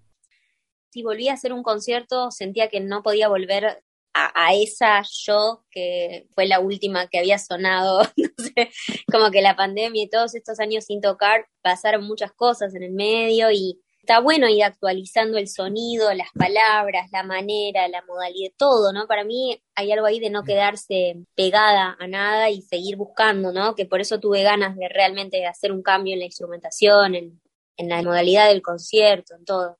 si 0.91 1.03
volví 1.03 1.29
a 1.29 1.33
hacer 1.33 1.53
un 1.53 1.63
concierto 1.63 2.31
sentía 2.31 2.69
que 2.69 2.79
no 2.79 3.03
podía 3.03 3.27
volver 3.27 3.83
a, 4.13 4.53
esa 4.53 5.01
yo 5.25 5.63
que 5.71 6.27
fue 6.33 6.45
la 6.45 6.59
última 6.59 7.07
que 7.07 7.19
había 7.19 7.39
sonado, 7.39 8.01
no 8.17 8.29
sé, 8.37 8.71
como 9.11 9.31
que 9.31 9.41
la 9.41 9.55
pandemia 9.55 10.03
y 10.03 10.09
todos 10.09 10.35
estos 10.35 10.59
años 10.59 10.85
sin 10.85 10.99
tocar 10.99 11.47
pasaron 11.61 12.03
muchas 12.05 12.33
cosas 12.33 12.75
en 12.75 12.83
el 12.83 12.91
medio 12.91 13.49
y 13.51 13.79
está 14.01 14.19
bueno 14.19 14.49
ir 14.49 14.63
actualizando 14.63 15.37
el 15.37 15.47
sonido, 15.47 16.11
las 16.13 16.29
palabras, 16.33 17.09
la 17.11 17.23
manera, 17.23 17.87
la 17.87 18.03
modalidad, 18.07 18.51
todo, 18.57 18.91
¿no? 18.91 19.07
Para 19.07 19.23
mí 19.23 19.61
hay 19.75 19.91
algo 19.91 20.07
ahí 20.07 20.19
de 20.19 20.31
no 20.31 20.43
quedarse 20.43 21.15
pegada 21.35 21.95
a 21.99 22.07
nada 22.07 22.49
y 22.49 22.61
seguir 22.63 22.95
buscando, 22.97 23.51
¿no? 23.51 23.75
Que 23.75 23.85
por 23.85 24.01
eso 24.01 24.19
tuve 24.19 24.41
ganas 24.41 24.75
de 24.75 24.89
realmente 24.89 25.45
hacer 25.45 25.71
un 25.71 25.83
cambio 25.83 26.13
en 26.13 26.19
la 26.19 26.25
instrumentación, 26.25 27.13
en, 27.15 27.41
en 27.77 27.89
la 27.89 28.01
modalidad 28.01 28.47
del 28.47 28.63
concierto, 28.63 29.35
en 29.35 29.45
todo. 29.45 29.77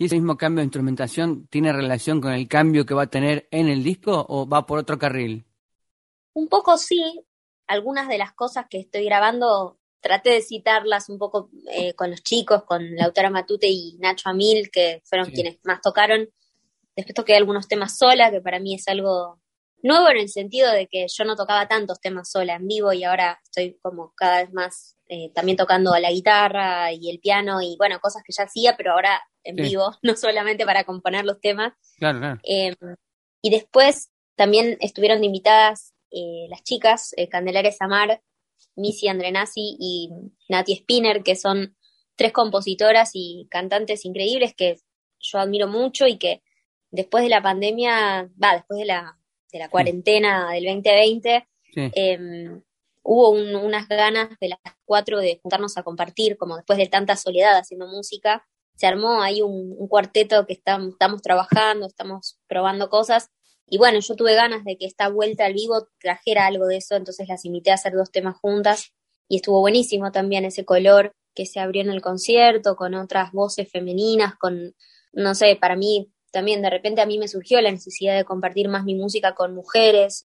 ¿Y 0.00 0.04
ese 0.04 0.14
mismo 0.14 0.36
cambio 0.36 0.60
de 0.60 0.66
instrumentación 0.66 1.48
tiene 1.48 1.72
relación 1.72 2.20
con 2.20 2.32
el 2.32 2.46
cambio 2.46 2.86
que 2.86 2.94
va 2.94 3.02
a 3.02 3.10
tener 3.10 3.48
en 3.50 3.68
el 3.68 3.82
disco 3.82 4.24
o 4.28 4.48
va 4.48 4.64
por 4.64 4.78
otro 4.78 4.96
carril? 4.96 5.44
Un 6.34 6.48
poco 6.48 6.78
sí. 6.78 7.24
Algunas 7.66 8.08
de 8.08 8.16
las 8.16 8.32
cosas 8.32 8.66
que 8.70 8.78
estoy 8.78 9.04
grabando 9.04 9.78
traté 10.00 10.30
de 10.30 10.40
citarlas 10.40 11.08
un 11.08 11.18
poco 11.18 11.50
eh, 11.72 11.94
con 11.94 12.12
los 12.12 12.22
chicos, 12.22 12.62
con 12.62 12.94
Lautara 12.94 13.28
Matute 13.28 13.66
y 13.66 13.96
Nacho 13.98 14.28
Amil, 14.28 14.70
que 14.70 15.02
fueron 15.04 15.30
quienes 15.30 15.58
más 15.64 15.80
tocaron. 15.80 16.28
Después 16.94 17.14
toqué 17.14 17.34
algunos 17.34 17.66
temas 17.66 17.98
sola, 17.98 18.30
que 18.30 18.40
para 18.40 18.60
mí 18.60 18.76
es 18.76 18.86
algo 18.86 19.40
nuevo 19.82 20.08
en 20.10 20.18
el 20.18 20.28
sentido 20.28 20.70
de 20.72 20.86
que 20.86 21.06
yo 21.08 21.24
no 21.24 21.34
tocaba 21.34 21.66
tantos 21.66 22.00
temas 22.00 22.30
sola 22.30 22.54
en 22.54 22.66
vivo 22.68 22.92
y 22.92 23.02
ahora 23.02 23.40
estoy 23.42 23.78
como 23.82 24.12
cada 24.14 24.42
vez 24.42 24.52
más 24.52 24.96
eh, 25.08 25.30
también 25.34 25.56
tocando 25.56 25.96
la 25.98 26.10
guitarra 26.10 26.92
y 26.92 27.10
el 27.10 27.18
piano 27.20 27.62
y 27.62 27.76
bueno, 27.76 27.98
cosas 28.00 28.22
que 28.24 28.32
ya 28.32 28.44
hacía, 28.44 28.76
pero 28.76 28.92
ahora 28.92 29.20
en 29.48 29.56
vivo, 29.56 29.96
no 30.02 30.14
solamente 30.16 30.64
para 30.64 30.84
componer 30.84 31.24
los 31.24 31.40
temas. 31.40 31.72
Claro, 31.98 32.18
claro. 32.18 32.40
Em, 32.44 32.74
y 33.42 33.50
después 33.50 34.10
también 34.36 34.76
estuvieron 34.80 35.24
invitadas 35.24 35.94
eh, 36.10 36.46
las 36.48 36.62
chicas, 36.62 37.12
eh, 37.16 37.28
Candelaria 37.28 37.72
Samar, 37.72 38.22
Missy 38.76 39.08
Andrenazzi 39.08 39.76
y 39.78 40.10
Nati 40.48 40.76
Spinner, 40.76 41.22
que 41.22 41.34
son 41.34 41.76
tres 42.16 42.32
compositoras 42.32 43.10
y 43.14 43.46
cantantes 43.50 44.04
increíbles 44.04 44.54
que 44.54 44.78
yo 45.18 45.38
admiro 45.38 45.66
mucho 45.66 46.06
y 46.06 46.18
que 46.18 46.42
después 46.90 47.24
de 47.24 47.30
la 47.30 47.42
pandemia, 47.42 48.30
va, 48.42 48.54
después 48.54 48.78
de 48.78 48.86
la, 48.86 49.18
de 49.52 49.58
la 49.58 49.68
cuarentena 49.68 50.52
del 50.52 50.64
2020, 50.64 51.48
em, 51.74 52.62
hubo 53.02 53.30
unas 53.30 53.88
ganas 53.88 54.38
de 54.40 54.48
las 54.48 54.60
cuatro 54.84 55.18
de 55.18 55.38
juntarnos 55.42 55.76
a 55.76 55.82
compartir, 55.82 56.36
como 56.36 56.56
después 56.56 56.78
de 56.78 56.86
tanta 56.86 57.16
soledad 57.16 57.56
haciendo 57.58 57.86
música, 57.86 58.46
se 58.78 58.86
armó 58.86 59.22
ahí 59.22 59.42
un, 59.42 59.76
cuarteto 59.88 60.46
que 60.46 60.52
estamos, 60.52 60.90
estamos 60.90 61.20
trabajando, 61.20 61.86
estamos 61.86 62.38
probando 62.46 62.88
cosas. 62.88 63.30
Y 63.66 63.76
bueno, 63.76 63.98
yo 63.98 64.14
tuve 64.14 64.34
ganas 64.34 64.64
de 64.64 64.78
que 64.78 64.86
esta 64.86 65.08
vuelta 65.08 65.46
al 65.46 65.54
vivo 65.54 65.88
trajera 66.00 66.46
algo 66.46 66.66
de 66.66 66.76
eso, 66.76 66.94
entonces 66.94 67.26
las 67.28 67.44
invité 67.44 67.72
a 67.72 67.74
hacer 67.74 67.92
dos 67.92 68.12
temas 68.12 68.36
juntas 68.36 68.92
y 69.28 69.36
estuvo 69.36 69.60
buenísimo 69.60 70.12
también 70.12 70.44
ese 70.44 70.64
color 70.64 71.12
que 71.34 71.44
se 71.44 71.58
abrió 71.58 71.82
en 71.82 71.90
el 71.90 72.00
concierto, 72.00 72.76
con 72.76 72.94
otras 72.94 73.32
voces 73.32 73.68
femeninas, 73.68 74.36
con, 74.36 74.76
no 75.12 75.34
sé, 75.34 75.58
para 75.60 75.74
mí 75.74 76.12
también 76.30 76.62
de 76.62 76.70
repente 76.70 77.00
a 77.00 77.06
mí 77.06 77.18
me 77.18 77.26
surgió 77.26 77.60
la 77.60 77.72
necesidad 77.72 78.16
de 78.16 78.24
compartir 78.24 78.68
más 78.68 78.84
mi 78.84 78.94
música 78.94 79.34
con 79.34 79.56
mujeres, 79.56 80.28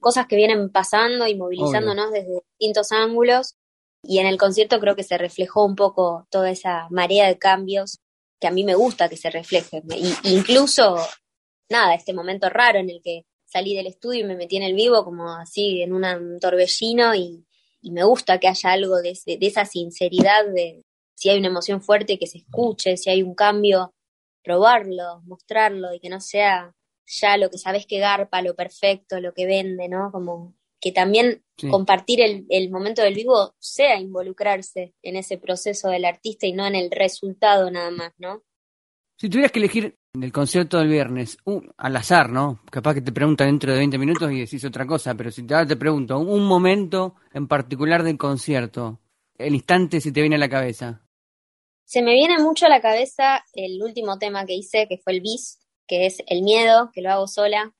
cosas 0.00 0.26
que 0.26 0.36
vienen 0.36 0.70
pasando 0.70 1.26
y 1.26 1.34
movilizándonos 1.34 2.12
desde 2.12 2.40
distintos 2.58 2.92
ángulos 2.92 3.56
y 4.02 4.18
en 4.18 4.26
el 4.26 4.38
concierto 4.38 4.80
creo 4.80 4.96
que 4.96 5.02
se 5.02 5.18
reflejó 5.18 5.64
un 5.64 5.76
poco 5.76 6.26
toda 6.30 6.50
esa 6.50 6.86
marea 6.90 7.26
de 7.26 7.38
cambios 7.38 7.98
que 8.40 8.46
a 8.46 8.50
mí 8.50 8.64
me 8.64 8.74
gusta 8.74 9.08
que 9.08 9.16
se 9.16 9.30
reflejen. 9.30 9.82
Y, 9.94 10.14
incluso, 10.24 10.96
nada, 11.68 11.94
este 11.94 12.14
momento 12.14 12.48
raro 12.48 12.78
en 12.78 12.88
el 12.90 13.02
que 13.02 13.26
salí 13.44 13.74
del 13.74 13.86
estudio 13.86 14.20
y 14.20 14.28
me 14.28 14.36
metí 14.36 14.56
en 14.56 14.62
el 14.62 14.74
vivo 14.74 15.04
como 15.04 15.30
así 15.30 15.82
en 15.82 15.92
un 15.92 16.38
torbellino 16.40 17.14
y, 17.14 17.46
me 17.82 18.04
gusta 18.04 18.38
que 18.38 18.46
haya 18.46 18.72
algo 18.72 19.00
de, 19.00 19.18
de 19.24 19.46
esa 19.46 19.64
sinceridad 19.64 20.46
de 20.54 20.84
si 21.14 21.30
hay 21.30 21.38
una 21.38 21.48
emoción 21.48 21.80
fuerte 21.80 22.18
que 22.18 22.26
se 22.26 22.38
escuche, 22.38 22.98
si 22.98 23.08
hay 23.08 23.22
un 23.22 23.34
cambio, 23.34 23.94
probarlo, 24.42 25.22
mostrarlo 25.24 25.94
y 25.94 25.98
que 25.98 26.10
no 26.10 26.20
sea 26.20 26.74
ya 27.06 27.36
lo 27.38 27.50
que 27.50 27.58
sabes 27.58 27.86
que 27.86 27.98
garpa, 27.98 28.42
lo 28.42 28.54
perfecto, 28.54 29.18
lo 29.20 29.32
que 29.32 29.46
vende, 29.46 29.88
¿no? 29.88 30.12
Como 30.12 30.54
que 30.80 30.92
también 30.92 31.44
compartir 31.70 32.22
el, 32.22 32.46
el, 32.48 32.70
momento 32.70 33.02
del 33.02 33.14
vivo 33.14 33.54
sea 33.58 34.00
involucrarse 34.00 34.94
en 35.02 35.16
ese 35.16 35.36
proceso 35.36 35.90
del 35.90 36.06
artista 36.06 36.46
y 36.46 36.52
no 36.52 36.66
en 36.66 36.74
el 36.74 36.90
resultado 36.90 37.70
nada 37.70 37.90
más, 37.90 38.12
¿no? 38.18 38.42
Si 39.18 39.28
tuvieras 39.28 39.52
que 39.52 39.58
elegir 39.58 39.98
el 40.14 40.32
concierto 40.32 40.78
del 40.78 40.88
viernes, 40.88 41.36
al 41.76 41.96
azar, 41.96 42.30
¿no? 42.30 42.60
Capaz 42.70 42.94
que 42.94 43.02
te 43.02 43.12
preguntan 43.12 43.48
dentro 43.48 43.72
de 43.72 43.78
20 43.78 43.98
minutos 43.98 44.32
y 44.32 44.40
decís 44.40 44.64
otra 44.64 44.86
cosa, 44.86 45.14
pero 45.14 45.30
si 45.30 45.46
te, 45.46 45.66
te 45.66 45.76
pregunto, 45.76 46.18
un 46.18 46.46
momento 46.46 47.16
en 47.34 47.46
particular 47.46 48.02
del 48.02 48.16
concierto, 48.16 48.98
el 49.36 49.54
instante 49.54 50.00
si 50.00 50.10
te 50.10 50.22
viene 50.22 50.36
a 50.36 50.38
la 50.40 50.48
cabeza. 50.48 51.02
Se 51.84 52.02
me 52.02 52.14
viene 52.14 52.38
mucho 52.38 52.64
a 52.64 52.70
la 52.70 52.80
cabeza 52.80 53.44
el 53.52 53.82
último 53.82 54.18
tema 54.18 54.46
que 54.46 54.54
hice, 54.54 54.88
que 54.88 54.96
fue 54.96 55.12
el 55.12 55.20
bis, 55.20 55.60
que 55.86 56.06
es 56.06 56.22
el 56.26 56.42
miedo, 56.42 56.90
que 56.94 57.02
lo 57.02 57.10
hago 57.10 57.26
sola, 57.26 57.74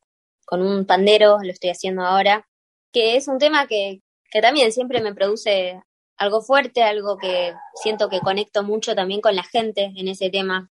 con 0.45 0.61
un 0.61 0.85
pandero, 0.85 1.39
lo 1.43 1.51
estoy 1.51 1.71
haciendo 1.71 2.03
ahora, 2.03 2.50
que 2.93 3.17
es 3.17 3.29
un 3.29 3.39
tema 3.39 3.67
que, 3.67 4.01
que 4.31 4.41
también 4.41 4.73
siempre 4.73 5.01
me 5.01 5.15
produce 5.15 5.81
algo 6.17 6.43
fuerte, 6.43 6.83
algo 6.83 7.17
que 7.17 7.55
siento 7.83 8.09
que 8.09 8.21
conecto 8.21 8.63
mucho 8.63 8.95
también 8.95 9.21
con 9.21 9.35
la 9.35 9.43
gente 9.43 9.93
en 9.97 10.09
ese 10.09 10.31
tema. 10.31 10.71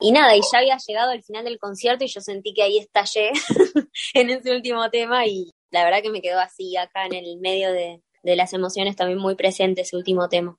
Y 0.00 0.12
nada, 0.12 0.34
y 0.34 0.40
ya 0.52 0.58
había 0.58 0.78
llegado 0.78 1.10
al 1.10 1.22
final 1.22 1.44
del 1.44 1.58
concierto 1.58 2.04
y 2.04 2.08
yo 2.08 2.20
sentí 2.20 2.54
que 2.54 2.62
ahí 2.62 2.78
estallé 2.78 3.30
en 4.14 4.30
ese 4.30 4.54
último 4.54 4.90
tema 4.90 5.26
y 5.26 5.50
la 5.70 5.84
verdad 5.84 6.02
que 6.02 6.10
me 6.10 6.22
quedó 6.22 6.40
así 6.40 6.76
acá 6.76 7.06
en 7.06 7.12
el 7.14 7.38
medio 7.38 7.70
de, 7.72 8.02
de 8.22 8.36
las 8.36 8.52
emociones 8.52 8.96
también 8.96 9.18
muy 9.18 9.34
presente 9.34 9.82
ese 9.82 9.96
último 9.96 10.28
tema. 10.28 10.58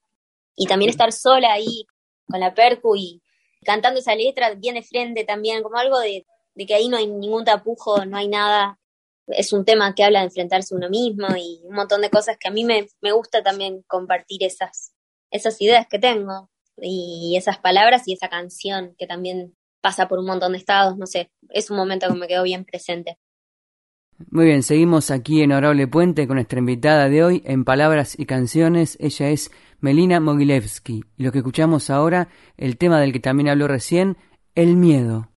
Y 0.55 0.67
también 0.67 0.89
estar 0.89 1.11
sola 1.11 1.53
ahí 1.53 1.85
con 2.27 2.39
la 2.39 2.53
percu 2.53 2.95
y 2.95 3.21
cantando 3.63 3.99
esa 3.99 4.15
letra 4.15 4.53
bien 4.55 4.75
de 4.75 4.83
frente 4.83 5.23
también, 5.23 5.63
como 5.63 5.77
algo 5.77 5.99
de, 5.99 6.25
de 6.55 6.65
que 6.65 6.73
ahí 6.73 6.87
no 6.87 6.97
hay 6.97 7.07
ningún 7.07 7.45
tapujo, 7.45 8.05
no 8.05 8.17
hay 8.17 8.27
nada 8.27 8.79
es 9.27 9.53
un 9.53 9.65
tema 9.65 9.93
que 9.95 10.03
habla 10.03 10.19
de 10.19 10.25
enfrentarse 10.25 10.73
a 10.73 10.77
uno 10.77 10.89
mismo 10.89 11.27
y 11.37 11.61
un 11.63 11.75
montón 11.75 12.01
de 12.01 12.09
cosas 12.09 12.37
que 12.39 12.49
a 12.49 12.51
mí 12.51 12.63
me, 12.63 12.87
me 13.01 13.11
gusta 13.11 13.43
también 13.43 13.83
compartir 13.87 14.43
esas, 14.43 14.93
esas 15.29 15.59
ideas 15.61 15.87
que 15.89 15.99
tengo 15.99 16.49
y 16.77 17.35
esas 17.37 17.57
palabras 17.59 18.07
y 18.07 18.13
esa 18.13 18.29
canción 18.29 18.95
que 18.97 19.07
también 19.07 19.55
pasa 19.81 20.07
por 20.07 20.19
un 20.19 20.25
montón 20.25 20.51
de 20.51 20.59
estados, 20.59 20.97
no 20.97 21.07
sé, 21.07 21.31
es 21.49 21.69
un 21.71 21.77
momento 21.77 22.07
que 22.07 22.13
me 22.13 22.27
quedó 22.27 22.43
bien 22.43 22.65
presente. 22.65 23.17
Muy 24.29 24.45
bien, 24.45 24.61
seguimos 24.61 25.09
aquí 25.09 25.41
en 25.41 25.51
Orable 25.51 25.87
Puente 25.87 26.27
con 26.27 26.35
nuestra 26.35 26.59
invitada 26.59 27.09
de 27.09 27.23
hoy 27.23 27.41
en 27.45 27.63
Palabras 27.63 28.15
y 28.19 28.27
Canciones. 28.27 28.95
Ella 28.99 29.29
es 29.29 29.51
Melina 29.79 30.19
Mogilevsky. 30.19 31.03
Y 31.17 31.23
lo 31.23 31.31
que 31.31 31.39
escuchamos 31.39 31.89
ahora, 31.89 32.27
el 32.55 32.77
tema 32.77 33.01
del 33.01 33.13
que 33.13 33.19
también 33.19 33.49
habló 33.49 33.67
recién, 33.67 34.17
el 34.53 34.77
miedo. 34.77 35.30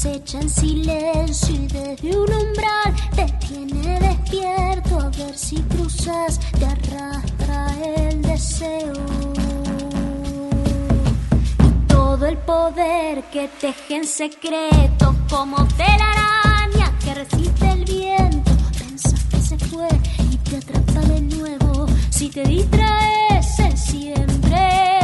Acecha 0.00 0.40
en 0.40 0.48
silencio 0.48 1.54
y 1.54 1.66
desde 1.66 2.16
un 2.16 2.32
umbral 2.32 2.94
te 3.14 3.26
tiene 3.46 4.00
despierto 4.00 4.98
a 4.98 5.10
ver 5.10 5.36
si 5.36 5.56
cruzas, 5.56 6.40
te 6.58 6.64
arrastra 6.64 7.66
el 7.84 8.22
deseo. 8.22 8.94
Y 11.58 11.86
todo 11.86 12.24
el 12.24 12.38
poder 12.38 13.24
que 13.24 13.48
teje 13.60 13.96
en 13.96 14.06
secreto 14.06 15.14
como 15.28 15.68
telaraña 15.76 16.98
que 17.04 17.14
resiste 17.14 17.70
el 17.70 17.84
viento. 17.84 18.52
Pensas 18.78 19.22
que 19.24 19.36
se 19.38 19.58
fue 19.58 19.88
y 20.32 20.36
te 20.38 20.56
atrapa 20.56 21.00
de 21.00 21.20
nuevo. 21.20 21.86
Si 22.08 22.30
te 22.30 22.42
distraes, 22.44 23.54
siempre 23.74 24.99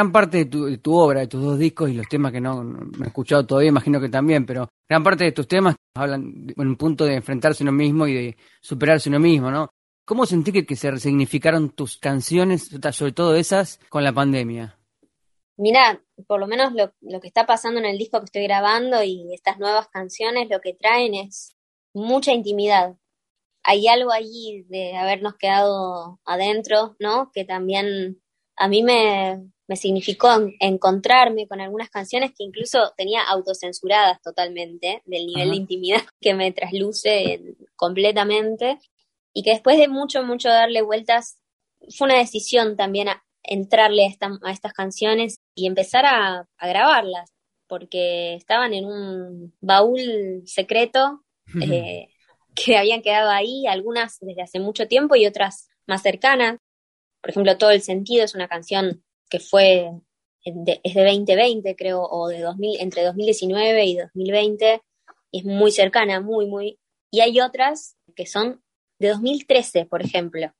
gran 0.00 0.12
parte 0.12 0.46
de 0.46 0.78
tu, 0.78 0.94
obra, 0.94 1.20
de 1.20 1.26
tus 1.26 1.42
dos 1.42 1.58
discos 1.58 1.90
y 1.90 1.92
los 1.92 2.08
temas 2.08 2.32
que 2.32 2.40
no, 2.40 2.64
no 2.64 3.04
he 3.04 3.08
escuchado 3.08 3.44
todavía, 3.44 3.68
imagino 3.68 4.00
que 4.00 4.08
también, 4.08 4.46
pero 4.46 4.66
gran 4.88 5.04
parte 5.04 5.24
de 5.24 5.32
tus 5.32 5.46
temas 5.46 5.76
hablan 5.94 6.46
de 6.46 6.54
un 6.56 6.76
punto 6.76 7.04
de 7.04 7.16
enfrentarse 7.16 7.62
a 7.62 7.64
uno 7.64 7.72
mismo 7.72 8.06
y 8.06 8.14
de 8.14 8.36
superarse 8.62 9.10
a 9.10 9.12
uno 9.12 9.20
mismo, 9.20 9.50
¿no? 9.50 9.68
¿Cómo 10.06 10.24
sentí 10.24 10.52
que, 10.52 10.64
que 10.64 10.74
se 10.74 10.90
resignificaron 10.90 11.70
tus 11.70 11.98
canciones, 11.98 12.70
sobre 12.92 13.12
todo 13.12 13.34
esas, 13.34 13.78
con 13.90 14.02
la 14.02 14.12
pandemia? 14.12 14.78
Mira, 15.58 16.02
por 16.26 16.40
lo 16.40 16.46
menos 16.46 16.72
lo, 16.72 16.94
lo 17.02 17.20
que 17.20 17.28
está 17.28 17.44
pasando 17.44 17.78
en 17.78 17.86
el 17.86 17.98
disco 17.98 18.20
que 18.20 18.24
estoy 18.24 18.44
grabando 18.44 19.02
y 19.02 19.34
estas 19.34 19.58
nuevas 19.58 19.88
canciones 19.88 20.48
lo 20.48 20.62
que 20.62 20.72
traen 20.72 21.12
es 21.12 21.54
mucha 21.92 22.32
intimidad. 22.32 22.96
Hay 23.64 23.86
algo 23.86 24.12
allí 24.12 24.64
de 24.70 24.96
habernos 24.96 25.34
quedado 25.34 26.20
adentro, 26.24 26.96
¿no? 26.98 27.30
Que 27.34 27.44
también 27.44 28.22
a 28.56 28.68
mí 28.68 28.82
me, 28.82 29.50
me 29.70 29.76
significó 29.76 30.32
en- 30.32 30.56
encontrarme 30.58 31.46
con 31.46 31.60
algunas 31.60 31.90
canciones 31.90 32.32
que 32.36 32.42
incluso 32.42 32.92
tenía 32.96 33.22
autocensuradas 33.22 34.20
totalmente 34.20 35.00
del 35.06 35.26
nivel 35.26 35.42
Ajá. 35.42 35.50
de 35.52 35.56
intimidad 35.56 36.00
que 36.20 36.34
me 36.34 36.50
trasluce 36.50 37.34
en- 37.34 37.56
completamente 37.76 38.80
y 39.32 39.44
que 39.44 39.50
después 39.52 39.78
de 39.78 39.86
mucho, 39.86 40.24
mucho 40.24 40.48
darle 40.48 40.82
vueltas, 40.82 41.38
fue 41.96 42.06
una 42.06 42.18
decisión 42.18 42.76
también 42.76 43.10
a 43.10 43.22
entrarle 43.44 44.06
a, 44.06 44.08
esta- 44.08 44.38
a 44.42 44.50
estas 44.50 44.72
canciones 44.72 45.36
y 45.54 45.68
empezar 45.68 46.04
a, 46.04 46.48
a 46.58 46.68
grabarlas, 46.68 47.30
porque 47.68 48.34
estaban 48.34 48.74
en 48.74 48.86
un 48.86 49.54
baúl 49.60 50.42
secreto 50.46 51.22
eh, 51.62 52.08
que 52.56 52.76
habían 52.76 53.02
quedado 53.02 53.30
ahí, 53.30 53.68
algunas 53.68 54.18
desde 54.18 54.42
hace 54.42 54.58
mucho 54.58 54.88
tiempo 54.88 55.14
y 55.14 55.26
otras 55.26 55.68
más 55.86 56.02
cercanas. 56.02 56.58
Por 57.20 57.30
ejemplo, 57.30 57.56
Todo 57.56 57.70
el 57.70 57.82
Sentido 57.82 58.24
es 58.24 58.34
una 58.34 58.48
canción 58.48 59.04
que 59.30 59.38
fue, 59.40 59.90
de- 60.44 60.80
es 60.82 60.94
de 60.94 61.04
2020 61.04 61.76
creo, 61.76 62.02
o 62.02 62.28
de 62.28 62.40
2000, 62.40 62.80
entre 62.80 63.02
2019 63.04 63.84
y 63.86 63.96
2020, 63.96 64.82
y 65.32 65.38
es 65.38 65.44
muy 65.44 65.70
cercana, 65.72 66.20
muy, 66.20 66.46
muy. 66.46 66.78
Y 67.10 67.20
hay 67.20 67.40
otras 67.40 67.96
que 68.14 68.26
son 68.26 68.62
de 68.98 69.08
2013, 69.08 69.86
por 69.86 70.02
ejemplo, 70.02 70.52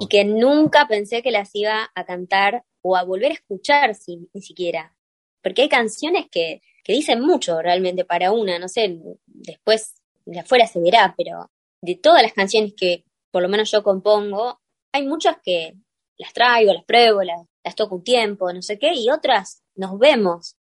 y 0.00 0.06
que 0.08 0.24
nunca 0.24 0.86
pensé 0.88 1.22
que 1.22 1.30
las 1.30 1.50
iba 1.54 1.90
a 1.94 2.04
cantar 2.04 2.64
o 2.82 2.96
a 2.96 3.02
volver 3.04 3.30
a 3.30 3.34
escuchar 3.34 3.94
si- 3.94 4.28
ni 4.32 4.40
siquiera. 4.42 4.96
Porque 5.42 5.62
hay 5.62 5.68
canciones 5.68 6.26
que, 6.30 6.62
que 6.84 6.92
dicen 6.92 7.20
mucho 7.20 7.60
realmente 7.60 8.04
para 8.04 8.32
una, 8.32 8.58
no 8.58 8.68
sé, 8.68 8.98
después 9.26 9.94
de 10.26 10.40
afuera 10.40 10.66
se 10.66 10.80
verá, 10.80 11.14
pero 11.16 11.50
de 11.82 11.96
todas 11.96 12.22
las 12.22 12.32
canciones 12.32 12.72
que 12.76 13.04
por 13.30 13.42
lo 13.42 13.48
menos 13.48 13.70
yo 13.70 13.82
compongo, 13.82 14.60
hay 14.92 15.06
muchas 15.06 15.36
que 15.42 15.74
las 16.16 16.32
traigo, 16.32 16.72
las 16.72 16.84
pruebo, 16.84 17.22
las, 17.22 17.40
las 17.64 17.74
toco 17.74 17.96
un 17.96 18.04
tiempo, 18.04 18.52
no 18.52 18.62
sé 18.62 18.78
qué, 18.78 18.94
y 18.94 19.10
otras 19.10 19.62
nos 19.74 19.98
vemos. 19.98 20.56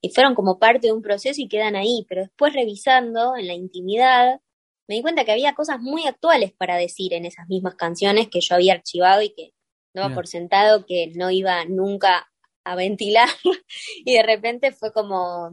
Y 0.00 0.10
fueron 0.10 0.34
como 0.34 0.58
parte 0.58 0.88
de 0.88 0.92
un 0.92 1.02
proceso 1.02 1.40
y 1.40 1.48
quedan 1.48 1.76
ahí, 1.76 2.06
pero 2.08 2.22
después 2.22 2.52
revisando 2.52 3.36
en 3.36 3.46
la 3.46 3.54
intimidad, 3.54 4.40
me 4.88 4.96
di 4.96 5.02
cuenta 5.02 5.24
que 5.24 5.32
había 5.32 5.54
cosas 5.54 5.80
muy 5.80 6.06
actuales 6.06 6.52
para 6.52 6.76
decir 6.76 7.12
en 7.12 7.26
esas 7.26 7.48
mismas 7.48 7.74
canciones 7.74 8.28
que 8.28 8.40
yo 8.40 8.54
había 8.54 8.74
archivado 8.74 9.22
y 9.22 9.30
que 9.30 9.52
daba 9.94 10.08
Mira. 10.08 10.16
por 10.16 10.26
sentado 10.26 10.86
que 10.86 11.12
no 11.14 11.30
iba 11.30 11.64
nunca 11.64 12.28
a 12.64 12.74
ventilar 12.76 13.28
y 14.04 14.14
de 14.14 14.22
repente 14.22 14.72
fue 14.72 14.92
como 14.92 15.50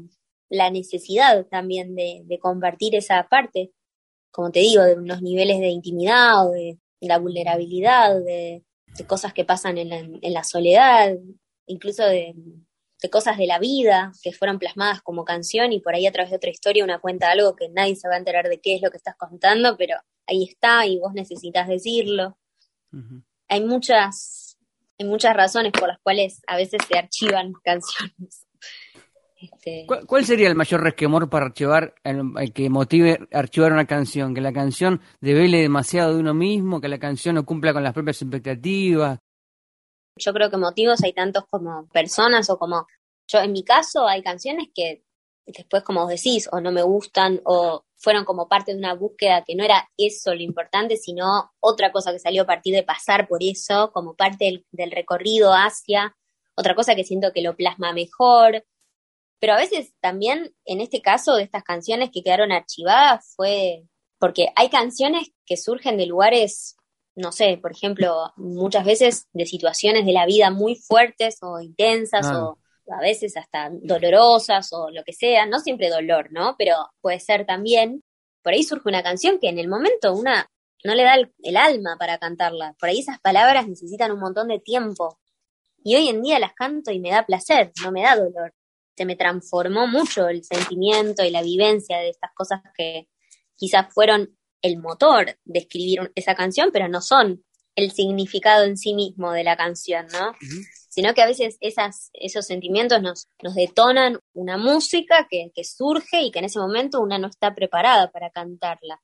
la 0.50 0.70
necesidad 0.70 1.46
también 1.48 1.96
de, 1.96 2.22
de 2.26 2.40
compartir 2.40 2.96
esa 2.96 3.28
parte, 3.28 3.72
como 4.32 4.52
te 4.52 4.60
digo, 4.60 4.84
de 4.84 4.96
unos 4.96 5.22
niveles 5.22 5.60
de 5.60 5.70
intimidad 5.70 6.48
o 6.48 6.52
de 6.52 6.78
la 7.02 7.18
vulnerabilidad, 7.18 8.22
de, 8.22 8.64
de 8.98 9.06
cosas 9.06 9.34
que 9.34 9.46
pasan 9.46 9.78
en 9.78 9.90
la, 9.90 9.98
en 9.98 10.34
la 10.34 10.44
soledad, 10.44 11.16
incluso 11.66 12.04
de, 12.06 12.36
de 13.04 13.10
cosas 13.10 13.38
de 13.38 13.46
la 13.46 13.60
vida 13.60 14.14
que 14.24 14.32
fueron 14.32 14.60
plasmadas 14.60 15.02
como 15.02 15.26
canción 15.26 15.74
y 15.74 15.82
por 15.82 15.94
ahí 15.94 16.08
a 16.08 16.12
través 16.12 16.32
de 16.32 16.38
otra 16.38 16.50
historia 16.50 16.86
una 16.86 17.00
cuenta 17.00 17.30
algo 17.30 17.56
que 17.56 17.68
nadie 17.68 17.98
se 17.98 18.08
va 18.08 18.16
a 18.16 18.18
enterar 18.18 18.48
de 18.48 18.62
qué 18.62 18.76
es 18.76 18.82
lo 18.82 18.90
que 18.92 18.98
estás 18.98 19.16
contando, 19.18 19.76
pero 19.78 19.98
ahí 20.26 20.46
está 20.46 20.88
y 20.88 20.98
vos 21.00 21.14
necesitas 21.14 21.68
decirlo. 21.68 22.38
Hay 23.50 23.62
muchas, 23.62 24.58
hay 24.98 25.06
muchas 25.06 25.36
razones 25.36 25.74
por 25.74 25.90
las 25.90 26.00
cuales 26.00 26.42
a 26.48 26.56
veces 26.56 26.82
se 26.88 26.98
archivan 26.98 27.52
canciones. 27.64 28.48
Este, 29.44 29.86
¿Cuál, 29.88 30.06
cuál 30.06 30.26
sería 30.26 30.48
el 30.48 30.56
mayor 30.56 30.82
resquemor 30.82 31.30
para 31.30 31.48
archivar, 31.48 31.96
el, 32.04 32.22
el 32.40 32.54
que 32.54 32.70
motive 32.70 33.20
archivar 33.32 33.74
una 33.74 33.86
canción? 33.86 34.34
¿Que 34.34 34.42
la 34.42 34.54
canción 34.54 35.02
devele 35.20 35.62
demasiado 35.62 36.14
de 36.14 36.20
uno 36.20 36.34
mismo? 36.34 36.80
¿Que 36.80 36.88
la 36.88 37.00
canción 37.00 37.36
no 37.36 37.46
cumpla 37.46 37.74
con 37.74 37.84
las 37.84 37.94
propias 37.94 38.22
expectativas? 38.22 39.20
yo 40.16 40.34
creo 40.34 40.50
que 40.50 40.58
motivos 40.58 41.04
hay 41.04 41.14
tantos 41.14 41.46
como 41.50 41.88
personas 41.90 42.50
o 42.50 42.58
como 42.58 42.88
yo 43.28 43.40
en 43.40 43.52
mi 43.52 43.64
caso 43.64 44.08
hay 44.08 44.22
canciones 44.22 44.68
que 44.74 45.04
después 45.46 45.84
como 45.84 46.02
vos 46.02 46.10
decís 46.10 46.48
o 46.52 46.62
no 46.62 46.72
me 46.72 46.84
gustan 46.84 47.42
o 47.46 47.86
fueron 47.98 48.26
como 48.26 48.48
parte 48.48 48.74
de 48.74 48.78
una 48.78 48.94
búsqueda 48.94 49.44
que 49.46 49.56
no 49.56 49.64
era 49.64 49.90
eso 49.98 50.34
lo 50.34 50.42
importante 50.42 50.98
sino 50.98 51.52
otra 51.60 51.92
cosa 51.92 52.12
que 52.12 52.20
salió 52.20 52.44
a 52.44 52.48
partir 52.48 52.76
de 52.76 52.84
pasar 52.84 53.28
por 53.28 53.44
eso 53.44 53.92
como 53.92 54.16
parte 54.16 54.46
del, 54.46 54.66
del 54.72 54.92
recorrido 54.92 55.54
hacia 55.54 56.16
otra 56.56 56.76
cosa 56.76 56.96
que 56.96 57.04
siento 57.04 57.32
que 57.34 57.42
lo 57.42 57.56
plasma 57.56 57.94
mejor 57.94 58.64
pero 59.44 59.56
a 59.56 59.58
veces 59.58 59.94
también 60.00 60.56
en 60.64 60.80
este 60.80 61.02
caso 61.02 61.36
de 61.36 61.44
estas 61.44 61.66
canciones 61.66 62.12
que 62.14 62.24
quedaron 62.24 62.54
archivadas 62.54 63.34
fue 63.36 63.84
porque 64.18 64.54
hay 64.56 64.70
canciones 64.70 65.32
que 65.46 65.58
surgen 65.58 65.98
de 65.98 66.06
lugares 66.06 66.78
no 67.16 67.34
sé, 67.34 67.60
por 67.62 67.74
ejemplo, 67.74 68.32
muchas 68.38 68.86
veces 68.86 69.28
de 69.34 69.46
situaciones 69.46 70.06
de 70.06 70.14
la 70.14 70.26
vida 70.26 70.50
muy 70.50 70.76
fuertes 70.76 71.40
o 71.42 71.60
intensas 71.60 72.26
Ah. 72.26 72.46
o 72.46 72.58
a 72.90 73.02
veces 73.02 73.36
hasta 73.36 73.70
dolorosas 73.70 74.72
o 74.72 74.90
lo 74.92 75.04
que 75.04 75.12
sea, 75.12 75.46
no 75.46 75.60
siempre 75.60 75.90
dolor, 75.90 76.30
¿no? 76.32 76.56
Pero 76.58 76.76
puede 77.02 77.20
ser 77.20 77.46
también, 77.46 78.02
por 78.44 78.54
ahí 78.54 78.64
surge 78.64 78.88
una 78.88 79.04
canción 79.04 79.40
que 79.42 79.50
en 79.50 79.60
el 79.60 79.68
momento 79.68 80.14
una 80.14 80.48
no 80.86 80.96
le 80.96 81.04
da 81.04 81.16
el, 81.16 81.34
el 81.44 81.58
alma 81.58 81.98
para 82.00 82.18
cantarla, 82.18 82.76
por 82.80 82.88
ahí 82.88 83.00
esas 83.00 83.20
palabras 83.20 83.68
necesitan 83.68 84.14
un 84.14 84.22
montón 84.22 84.48
de 84.48 84.60
tiempo 84.62 85.20
y 85.84 85.98
hoy 85.98 86.08
en 86.08 86.22
día 86.22 86.40
las 86.40 86.54
canto 86.54 86.92
y 86.92 87.02
me 87.02 87.12
da 87.12 87.26
placer, 87.26 87.74
no 87.84 87.92
me 87.92 88.04
da 88.04 88.16
dolor. 88.16 88.54
Se 88.96 89.06
me 89.06 89.16
transformó 89.16 89.88
mucho 89.88 90.28
el 90.28 90.44
sentimiento 90.44 91.24
y 91.24 91.32
la 91.32 91.42
vivencia 91.42 91.98
de 91.98 92.10
estas 92.10 92.32
cosas 92.34 92.62
que 92.78 93.08
quizás 93.56 93.94
fueron 93.94 94.38
el 94.62 94.78
motor 94.78 95.38
de 95.44 95.60
escribir 95.60 96.12
esa 96.16 96.36
canción, 96.36 96.70
pero 96.72 96.88
no 96.88 97.02
son 97.02 97.44
el 97.76 97.92
significado 97.92 98.64
en 98.64 98.78
sí 98.78 98.94
mismo 98.94 99.32
de 99.32 99.44
la 99.44 99.58
canción, 99.58 100.08
¿no? 100.08 100.34
Sino 100.90 101.14
que 101.14 101.22
a 101.22 101.28
veces 101.28 101.58
esas, 101.60 102.12
esos 102.14 102.46
sentimientos 102.46 103.02
nos, 103.02 103.28
nos 103.42 103.56
detonan 103.56 104.20
una 104.34 104.58
música 104.58 105.28
que, 105.30 105.52
que 105.54 105.64
surge 105.64 106.22
y 106.22 106.32
que 106.32 106.40
en 106.40 106.46
ese 106.46 106.60
momento 106.60 107.02
una 107.02 107.18
no 107.18 107.28
está 107.28 107.56
preparada 107.56 108.12
para 108.12 108.30
cantarla. 108.30 109.02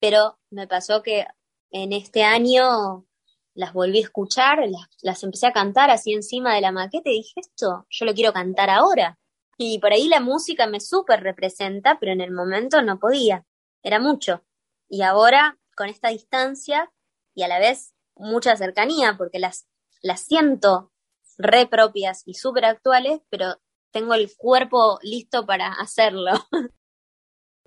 Pero 0.00 0.38
me 0.50 0.66
pasó 0.66 1.02
que 1.02 1.26
en 1.70 1.92
este 1.92 2.24
año 2.24 3.06
las 3.54 3.72
volví 3.72 3.98
a 3.98 4.04
escuchar, 4.04 4.58
las, 4.68 4.86
las 5.02 5.22
empecé 5.22 5.46
a 5.46 5.52
cantar 5.52 5.90
así 5.90 6.12
encima 6.12 6.54
de 6.54 6.60
la 6.60 6.72
maqueta 6.72 7.10
y 7.10 7.18
dije, 7.18 7.40
esto 7.40 7.86
yo 7.88 8.04
lo 8.04 8.14
quiero 8.14 8.32
cantar 8.32 8.70
ahora. 8.70 9.18
Y 9.62 9.78
por 9.78 9.92
ahí 9.92 10.08
la 10.08 10.20
música 10.20 10.66
me 10.66 10.80
súper 10.80 11.22
representa, 11.22 11.98
pero 12.00 12.12
en 12.12 12.22
el 12.22 12.32
momento 12.32 12.80
no 12.80 12.98
podía, 12.98 13.44
era 13.82 14.00
mucho. 14.00 14.42
Y 14.88 15.02
ahora, 15.02 15.58
con 15.76 15.90
esta 15.90 16.08
distancia 16.08 16.90
y 17.34 17.42
a 17.42 17.48
la 17.48 17.58
vez 17.58 17.92
mucha 18.16 18.56
cercanía 18.56 19.16
porque 19.18 19.38
las, 19.38 19.68
las 20.00 20.22
siento 20.22 20.92
re 21.36 21.66
propias 21.66 22.22
y 22.24 22.32
súper 22.32 22.64
actuales, 22.64 23.20
pero 23.28 23.60
tengo 23.92 24.14
el 24.14 24.30
cuerpo 24.34 24.98
listo 25.02 25.44
para 25.44 25.74
hacerlo. 25.74 26.32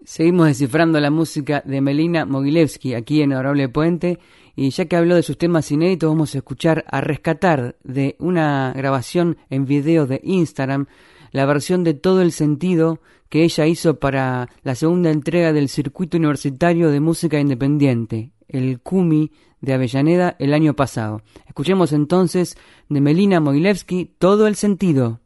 Seguimos 0.04 0.48
descifrando 0.48 1.00
la 1.00 1.12
música 1.12 1.62
de 1.64 1.80
Melina 1.80 2.26
Mogilevsky 2.26 2.96
aquí 2.96 3.22
en 3.22 3.34
Honorable 3.34 3.70
Puente 3.70 4.18
y 4.56 4.72
ya 4.72 4.86
que 4.86 4.96
habló 4.96 5.14
de 5.14 5.22
sus 5.22 5.38
temas 5.38 5.72
inéditos 5.72 6.10
vamos 6.10 6.34
a 6.34 6.40
escuchar 6.40 6.86
a 6.88 7.02
rescatar 7.02 7.78
de 7.84 8.16
una 8.18 8.74
grabación 8.76 9.38
en 9.52 9.66
video 9.66 10.08
de 10.08 10.22
Instagram 10.24 10.88
la 11.34 11.46
versión 11.46 11.84
de 11.84 11.94
todo 11.94 12.22
el 12.22 12.32
sentido 12.32 13.02
que 13.28 13.44
ella 13.44 13.66
hizo 13.66 14.00
para 14.00 14.48
la 14.62 14.76
segunda 14.76 15.10
entrega 15.10 15.52
del 15.52 15.68
circuito 15.68 16.16
universitario 16.18 16.90
de 16.92 17.00
música 17.00 17.40
independiente, 17.40 18.32
el 18.48 18.80
CUMI 18.80 19.32
de 19.60 19.74
Avellaneda 19.74 20.36
el 20.40 20.54
año 20.54 20.76
pasado. 20.76 21.22
Escuchemos 21.48 21.92
entonces 21.92 22.56
de 22.88 23.02
Melina 23.02 23.40
Mogilevsky 23.40 24.14
todo 24.20 24.46
el 24.48 24.56
sentido. 24.56 25.20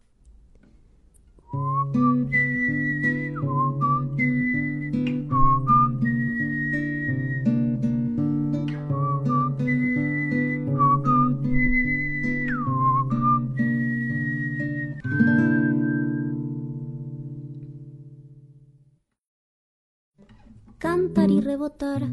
Cantar 21.17 21.31
y 21.31 21.41
rebotar 21.41 22.07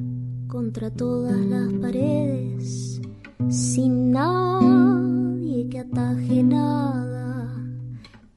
contra 0.47 0.91
todas 0.91 1.37
las 1.37 1.71
paredes, 1.75 3.03
sin 3.51 4.13
nadie 4.13 5.69
que 5.69 5.81
ataje 5.81 6.43
nada. 6.43 7.53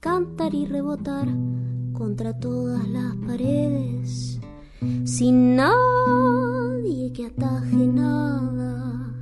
Cantar 0.01 0.53
y 0.53 0.65
rebotar 0.65 1.29
contra 1.93 2.37
todas 2.37 2.85
las 2.89 3.15
paredes, 3.15 4.41
sin 5.05 5.55
nadie 5.55 7.13
que 7.13 7.27
ataje 7.27 7.87
nada. 7.87 9.13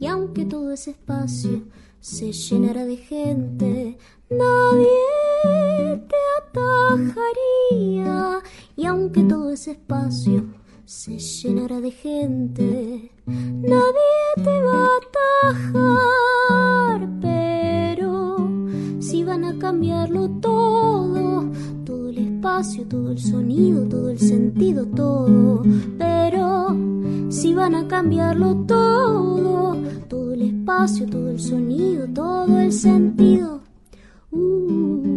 Y 0.00 0.08
aunque 0.08 0.44
todo 0.44 0.72
ese 0.72 0.90
espacio 0.90 1.68
se 2.00 2.32
llenara 2.32 2.84
de 2.84 2.96
gente, 2.96 3.96
nadie 4.28 6.02
te 6.08 6.16
atajaría 6.42 8.42
y 8.74 8.86
aunque 8.86 9.22
todo 9.22 9.52
ese 9.52 9.70
espacio 9.70 10.63
se 10.86 11.18
llenara 11.18 11.80
de 11.80 11.90
gente, 11.90 13.10
nadie 13.26 14.34
te 14.36 14.62
va 14.62 14.84
a 14.84 14.88
atajar, 15.72 17.08
pero 17.22 18.46
si 19.00 19.24
van 19.24 19.44
a 19.44 19.58
cambiarlo 19.58 20.28
todo, 20.42 21.50
todo 21.86 22.10
el 22.10 22.18
espacio, 22.18 22.86
todo 22.86 23.12
el 23.12 23.18
sonido, 23.18 23.88
todo 23.88 24.10
el 24.10 24.18
sentido, 24.18 24.84
todo, 24.84 25.62
pero 25.96 26.76
si 27.30 27.54
van 27.54 27.74
a 27.74 27.88
cambiarlo 27.88 28.54
todo, 28.66 29.78
todo 30.08 30.34
el 30.34 30.42
espacio, 30.42 31.06
todo 31.06 31.30
el 31.30 31.40
sonido, 31.40 32.06
todo 32.08 32.60
el 32.60 32.72
sentido, 32.72 33.62
uh, 34.32 35.13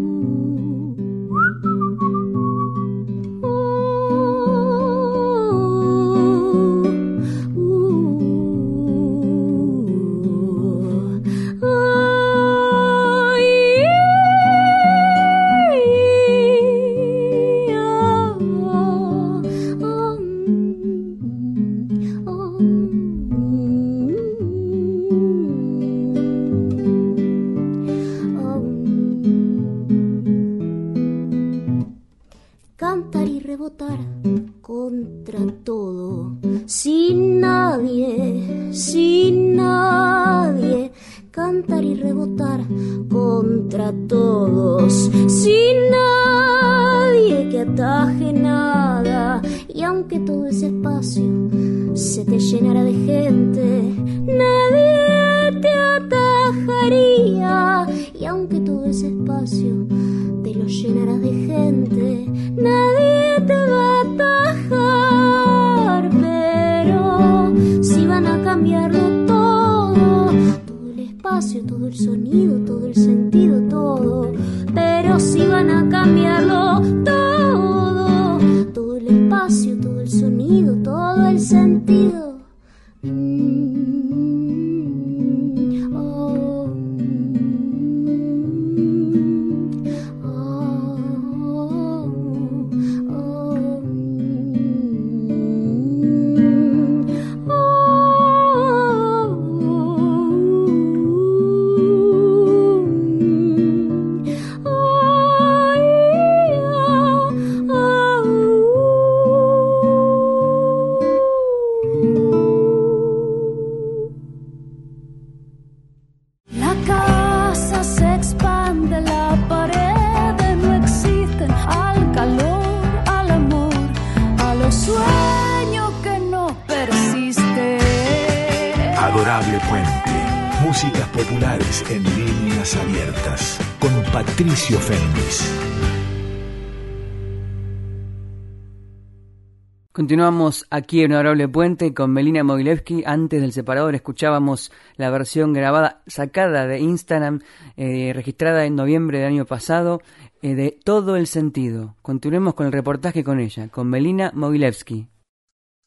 Continuamos 140.08 140.65
aquí 140.70 141.02
en 141.02 141.12
Honorable 141.12 141.50
Puente 141.50 141.93
con 141.93 142.13
Melina 142.13 142.41
Mogilevsky. 142.41 143.04
Antes 143.06 143.41
del 143.41 143.52
separador 143.52 143.93
escuchábamos 143.93 144.72
la 144.96 145.10
versión 145.10 145.52
grabada, 145.52 146.02
sacada 146.08 146.65
de 146.65 146.80
Instagram, 146.80 147.41
eh, 147.76 148.13
registrada 148.13 148.63
en 148.63 148.78
noviembre 148.78 149.17
del 149.17 149.28
año 149.28 149.46
pasado, 149.46 150.02
eh, 150.41 150.56
de 150.56 150.72
Todo 150.72 151.17
el 151.17 151.28
Sentido. 151.28 151.98
Continuemos 152.02 152.54
con 152.54 152.67
el 152.67 152.72
reportaje 152.72 153.26
con 153.26 153.41
ella, 153.41 153.67
con 153.67 153.89
Melina 153.89 154.32
Mogilevsky. 154.34 155.10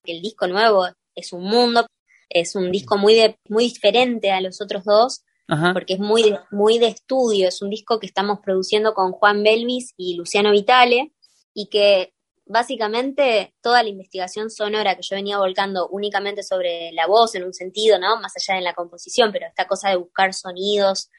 El 0.05 0.21
disco 0.21 0.47
nuevo 0.49 0.87
es 1.15 1.33
un 1.33 1.45
mundo, 1.45 1.87
es 2.29 2.55
un 2.55 2.71
disco 2.71 2.99
muy, 2.99 3.35
muy 3.49 3.65
diferente 3.65 4.33
a 4.33 4.43
los 4.43 4.61
otros 4.61 4.85
dos, 4.85 5.25
porque 5.73 5.95
es 5.95 5.99
muy 5.99 6.37
muy 6.51 6.79
de 6.79 6.89
estudio. 6.89 7.49
Es 7.49 7.63
un 7.63 7.71
disco 7.71 7.99
que 7.99 8.07
estamos 8.07 8.41
produciendo 8.41 8.93
con 8.93 9.13
Juan 9.13 9.43
Belvis 9.43 9.95
y 9.97 10.19
Luciano 10.19 10.51
Vitale 10.51 11.15
y 11.55 11.71
que 11.71 12.13
básicamente 12.51 13.55
toda 13.61 13.83
la 13.85 13.89
investigación 13.89 14.51
sonora 14.51 14.97
que 14.97 15.03
yo 15.03 15.15
venía 15.15 15.39
volcando 15.39 15.87
únicamente 15.89 16.43
sobre 16.43 16.91
la 16.93 17.07
voz 17.07 17.37
en 17.37 17.45
un 17.45 17.55
sentido, 17.55 17.99
¿no? 17.99 18.21
Más 18.21 18.33
allá 18.37 18.57
de 18.59 18.65
la 18.65 18.75
composición, 18.75 19.31
pero 19.31 19.47
esta 19.47 19.69
cosa 19.69 19.91
de 19.91 19.97
buscar 19.97 20.35
sonidos, 20.35 21.11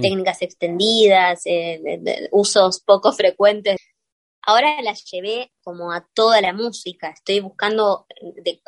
técnicas 0.00 0.42
extendidas, 0.42 1.42
eh, 1.44 2.28
usos 2.30 2.80
poco 2.80 3.12
frecuentes. 3.12 3.78
Ahora 4.42 4.80
la 4.80 4.94
llevé 4.94 5.52
como 5.60 5.90
a 5.90 6.06
toda 6.14 6.40
la 6.40 6.52
música. 6.52 7.08
Estoy 7.10 7.40
buscando, 7.40 8.06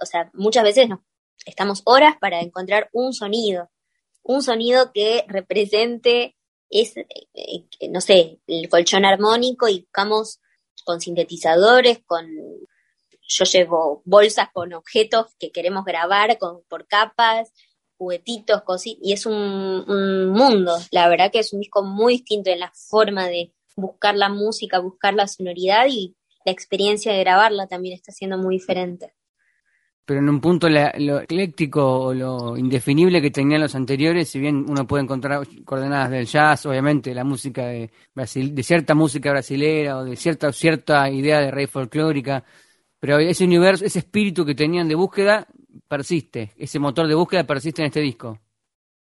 o 0.02 0.06
sea, 0.06 0.28
muchas 0.34 0.64
veces 0.64 0.88
nos 0.88 0.98
estamos 1.46 1.82
horas 1.84 2.16
para 2.20 2.40
encontrar 2.40 2.90
un 2.92 3.12
sonido, 3.12 3.70
un 4.22 4.42
sonido 4.42 4.90
que 4.92 5.24
represente 5.28 6.34
es, 6.68 6.96
eh, 6.96 7.06
eh, 7.32 7.88
no 7.90 8.00
sé, 8.00 8.40
el 8.48 8.68
colchón 8.68 9.04
armónico 9.04 9.68
y 9.68 9.82
buscamos 9.82 10.40
con 10.88 11.02
sintetizadores, 11.02 12.00
con 12.06 12.26
yo 13.30 13.44
llevo 13.44 14.00
bolsas 14.06 14.48
con 14.54 14.72
objetos 14.72 15.26
que 15.38 15.52
queremos 15.52 15.84
grabar 15.84 16.38
con, 16.38 16.62
por 16.66 16.86
capas, 16.86 17.52
juguetitos, 17.98 18.62
cositas, 18.62 19.00
y 19.02 19.12
es 19.12 19.26
un, 19.26 19.34
un, 19.34 20.30
mundo, 20.30 20.78
la 20.90 21.06
verdad 21.10 21.30
que 21.30 21.40
es 21.40 21.52
un 21.52 21.60
disco 21.60 21.82
muy 21.82 22.14
distinto 22.14 22.48
en 22.48 22.60
la 22.60 22.72
forma 22.74 23.28
de 23.28 23.52
buscar 23.76 24.16
la 24.16 24.30
música, 24.30 24.78
buscar 24.78 25.12
la 25.12 25.28
sonoridad 25.28 25.88
y 25.90 26.16
la 26.46 26.52
experiencia 26.52 27.12
de 27.12 27.20
grabarla 27.20 27.66
también 27.66 27.94
está 27.94 28.10
siendo 28.10 28.38
muy 28.38 28.56
diferente 28.56 29.12
pero 30.08 30.20
en 30.20 30.28
un 30.30 30.40
punto 30.40 30.70
lo 30.70 31.20
ecléctico 31.20 31.84
o 31.84 32.14
lo 32.14 32.56
indefinible 32.56 33.20
que 33.20 33.30
tenían 33.30 33.60
los 33.60 33.74
anteriores, 33.74 34.30
si 34.30 34.40
bien 34.40 34.64
uno 34.66 34.86
puede 34.86 35.02
encontrar 35.02 35.46
coordenadas 35.66 36.10
del 36.10 36.24
jazz, 36.24 36.64
obviamente 36.64 37.14
la 37.14 37.24
música 37.24 37.66
de, 37.66 37.90
Brasil, 38.14 38.54
de 38.54 38.62
cierta 38.62 38.94
música 38.94 39.30
brasilera 39.32 39.98
o 39.98 40.04
de 40.04 40.16
cierta, 40.16 40.50
cierta 40.50 41.10
idea 41.10 41.40
de 41.40 41.50
rey 41.50 41.66
folclórica, 41.66 42.42
pero 42.98 43.18
ese 43.18 43.44
universo, 43.44 43.84
ese 43.84 43.98
espíritu 43.98 44.46
que 44.46 44.54
tenían 44.54 44.88
de 44.88 44.94
búsqueda 44.94 45.46
persiste, 45.86 46.54
ese 46.56 46.78
motor 46.78 47.06
de 47.06 47.14
búsqueda 47.14 47.44
persiste 47.44 47.82
en 47.82 47.88
este 47.88 48.00
disco. 48.00 48.38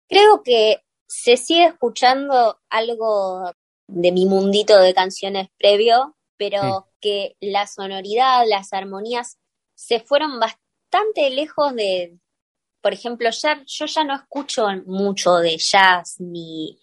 Creo 0.08 0.44
que 0.44 0.84
se 1.08 1.38
sigue 1.38 1.66
escuchando 1.66 2.60
algo 2.70 3.52
de 3.88 4.12
mi 4.12 4.28
mundito 4.28 4.80
de 4.80 4.94
canciones 4.94 5.48
previo, 5.58 6.16
pero 6.38 6.86
que 7.02 7.36
la 7.42 7.66
sonoridad, 7.66 8.44
las 8.48 8.74
armonías 8.74 9.40
se 9.74 10.00
fueron 10.00 10.40
bastante 10.40 10.63
bastante 10.94 11.30
lejos 11.32 11.74
de, 11.76 12.18
por 12.82 12.94
ejemplo, 12.94 13.30
ya, 13.32 13.64
yo 13.66 13.86
ya 13.86 14.04
no 14.04 14.16
escucho 14.16 14.68
mucho 14.86 15.38
de 15.38 15.58
jazz 15.58 16.16
ni 16.20 16.80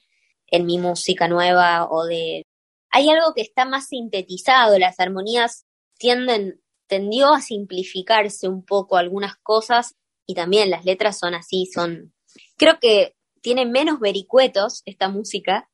en 0.48 0.66
mi 0.66 0.78
música 0.78 1.28
nueva 1.28 1.88
o 1.88 2.04
de... 2.04 2.44
Hay 2.90 3.08
algo 3.08 3.32
que 3.34 3.42
está 3.42 3.64
más 3.64 3.86
sintetizado, 3.86 4.78
las 4.78 4.98
armonías 4.98 5.64
tienden, 5.96 6.60
tendió 6.88 7.32
a 7.32 7.40
simplificarse 7.40 8.48
un 8.48 8.64
poco 8.64 8.96
algunas 8.96 9.36
cosas 9.36 9.94
y 10.26 10.34
también 10.34 10.70
las 10.70 10.84
letras 10.84 11.18
son 11.18 11.34
así, 11.34 11.66
son... 11.66 12.12
Creo 12.56 12.80
que 12.80 13.14
tiene 13.40 13.64
menos 13.64 14.00
vericuetos 14.00 14.82
esta 14.86 15.08
música 15.08 15.68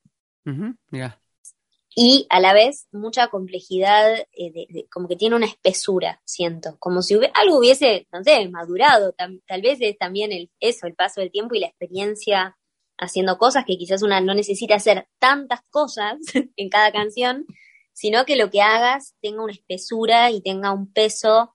y 1.99 2.26
a 2.28 2.40
la 2.40 2.53
vez 2.53 2.86
mucha 2.92 3.28
complejidad, 3.28 4.18
eh, 4.32 4.53
de, 4.53 4.86
como 4.92 5.09
que 5.09 5.16
tiene 5.16 5.34
una 5.34 5.47
espesura, 5.47 6.20
siento, 6.26 6.76
como 6.78 7.01
si 7.01 7.14
algo 7.32 7.59
hubiese, 7.59 8.07
no 8.12 8.22
sé, 8.22 8.47
madurado, 8.51 9.14
tal 9.14 9.62
vez 9.62 9.78
es 9.80 9.97
también 9.97 10.30
eso, 10.61 10.86
el 10.86 10.94
paso 10.94 11.22
del 11.22 11.30
tiempo 11.30 11.55
y 11.55 11.61
la 11.61 11.68
experiencia 11.68 12.59
haciendo 12.99 13.38
cosas 13.38 13.64
que 13.64 13.78
quizás 13.78 14.03
una 14.03 14.20
no 14.20 14.34
necesita 14.34 14.74
hacer 14.74 15.09
tantas 15.18 15.61
cosas 15.70 16.18
en 16.57 16.68
cada 16.68 16.92
canción, 16.92 17.47
sino 17.94 18.26
que 18.26 18.36
lo 18.36 18.51
que 18.51 18.61
hagas 18.61 19.14
tenga 19.22 19.42
una 19.42 19.55
espesura 19.55 20.30
y 20.30 20.42
tenga 20.42 20.74
un 20.74 20.92
peso 20.92 21.55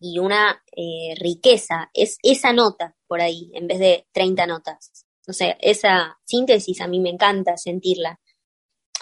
y 0.00 0.18
una 0.18 0.64
eh, 0.74 1.14
riqueza, 1.20 1.90
es 1.92 2.16
esa 2.22 2.54
nota 2.54 2.96
por 3.06 3.20
ahí, 3.20 3.50
en 3.52 3.66
vez 3.66 3.80
de 3.80 4.06
30 4.12 4.46
notas. 4.46 5.06
No 5.26 5.34
sé, 5.34 5.58
esa 5.60 6.18
síntesis 6.24 6.80
a 6.80 6.88
mí 6.88 7.00
me 7.00 7.10
encanta 7.10 7.58
sentirla 7.58 8.18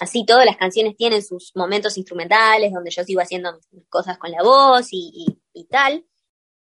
así 0.00 0.24
todas 0.24 0.46
las 0.46 0.56
canciones 0.56 0.96
tienen 0.96 1.22
sus 1.22 1.52
momentos 1.54 1.96
instrumentales 1.98 2.72
donde 2.72 2.90
yo 2.90 3.04
sigo 3.04 3.20
haciendo 3.20 3.52
mis 3.70 3.86
cosas 3.88 4.18
con 4.18 4.30
la 4.30 4.42
voz 4.42 4.88
y, 4.90 5.36
tal, 5.68 6.04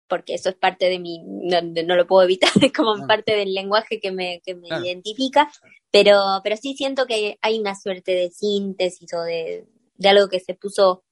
porque 0.08 0.34
eso 0.34 0.50
es 0.50 0.56
parte 0.56 0.86
de 0.86 0.98
mi, 0.98 1.22
no, 1.22 1.96
lo 1.96 2.06
puedo 2.06 2.24
evitar, 2.24 2.50
es 2.60 2.72
como 2.72 2.92
ah. 2.92 3.06
parte 3.06 3.36
del 3.36 3.54
lenguaje 3.54 4.00
que 4.00 4.10
me, 4.10 4.42
que 4.44 4.54
me 4.54 4.68
identifica, 4.68 5.50
pero, 5.90 6.20
pero 6.42 6.56
sí 6.56 6.74
siento 6.74 7.06
que 7.06 7.38
hay 7.40 7.58
una 7.60 7.74
suerte 7.74 8.12
de 8.12 8.30
síntesis 8.30 9.08
o 9.14 9.22
de, 9.22 9.66
de 9.94 10.08
algo 10.08 10.28
que 10.28 10.40
se 10.40 10.54
puso, 10.54 11.04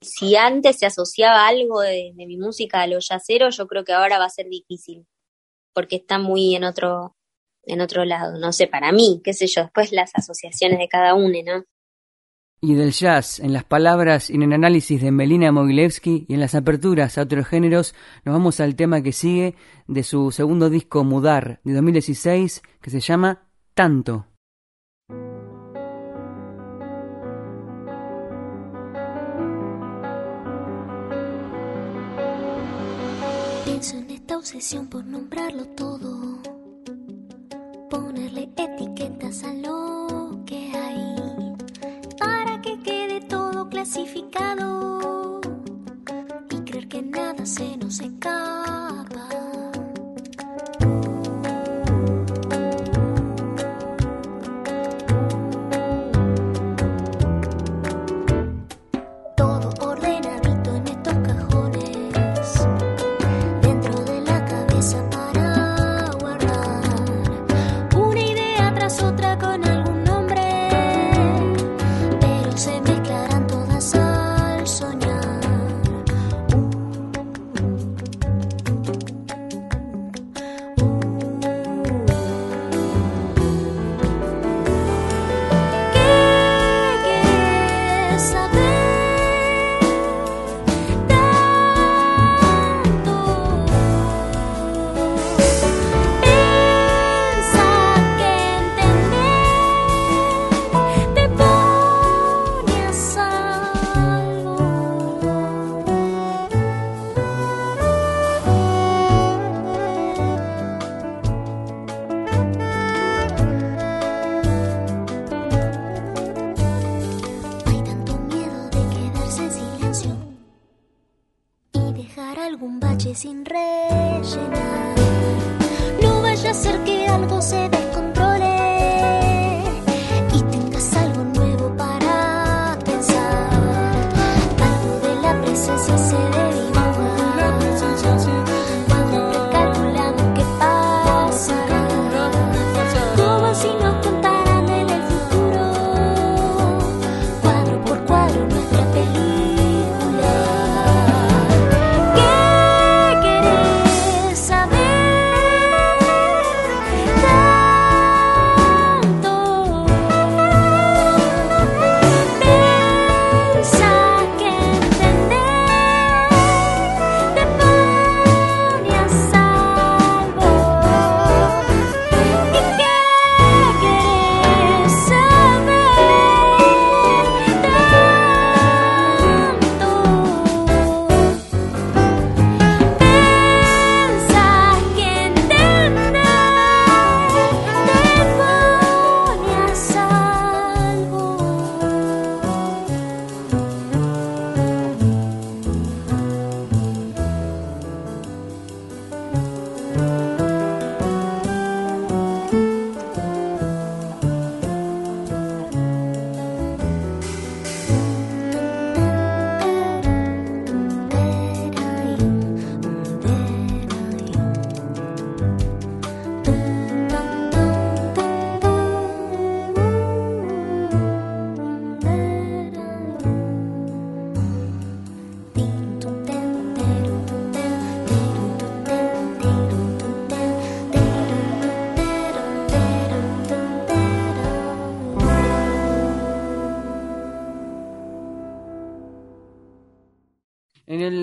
si 0.00 0.36
antes 0.36 0.78
se 0.78 0.86
asociaba 0.86 1.46
algo 1.46 1.80
de, 1.80 2.12
de 2.14 2.26
mi 2.26 2.36
música 2.36 2.82
a 2.82 2.86
lo 2.88 2.98
yacero, 2.98 3.50
yo 3.50 3.66
creo 3.68 3.84
que 3.84 3.92
ahora 3.92 4.18
va 4.18 4.26
a 4.26 4.30
ser 4.30 4.48
difícil, 4.48 5.06
porque 5.72 5.96
está 5.96 6.18
muy 6.18 6.56
en 6.56 6.64
otro, 6.64 7.16
en 7.64 7.80
otro 7.80 8.04
lado, 8.04 8.38
no 8.38 8.52
sé, 8.52 8.66
para 8.66 8.92
mí, 8.92 9.20
qué 9.24 9.34
sé 9.34 9.46
yo, 9.46 9.62
después 9.62 9.92
las 9.92 10.10
asociaciones 10.14 10.78
de 10.78 10.88
cada 10.88 11.14
uno, 11.14 11.38
¿no? 11.44 11.64
Y 12.60 12.74
del 12.74 12.90
jazz, 12.90 13.38
en 13.38 13.52
las 13.52 13.62
palabras 13.62 14.30
y 14.30 14.34
en 14.34 14.42
el 14.42 14.52
análisis 14.52 15.00
de 15.00 15.12
Melina 15.12 15.52
Mogilevsky 15.52 16.26
y 16.28 16.34
en 16.34 16.40
las 16.40 16.56
aperturas 16.56 17.16
a 17.16 17.22
otros 17.22 17.46
géneros, 17.46 17.94
nos 18.24 18.32
vamos 18.32 18.58
al 18.58 18.74
tema 18.74 19.00
que 19.00 19.12
sigue 19.12 19.54
de 19.86 20.02
su 20.02 20.32
segundo 20.32 20.68
disco 20.68 21.04
Mudar 21.04 21.60
de 21.62 21.74
2016, 21.74 22.62
que 22.80 22.90
se 22.90 22.98
llama 22.98 23.48
Tanto. 23.74 24.26
Pienso 33.64 33.98
en 33.98 34.10
esta 34.10 34.36
obsesión 34.36 34.88
por 34.88 35.04
nombrarlo 35.04 35.64
todo 35.76 36.27
ponerle 37.88 38.48
etiquetas 38.56 39.44
a 39.44 39.52
lo 39.54 40.40
que 40.44 40.72
hay 40.76 41.54
para 42.18 42.60
que 42.60 42.78
quede 42.80 43.20
todo 43.22 43.68
clasificado 43.68 45.40
y 46.50 46.56
creer 46.62 46.88
que 46.88 47.02
nada 47.02 47.46
se 47.46 47.76
nos 47.76 48.00
escapa. 48.00 49.47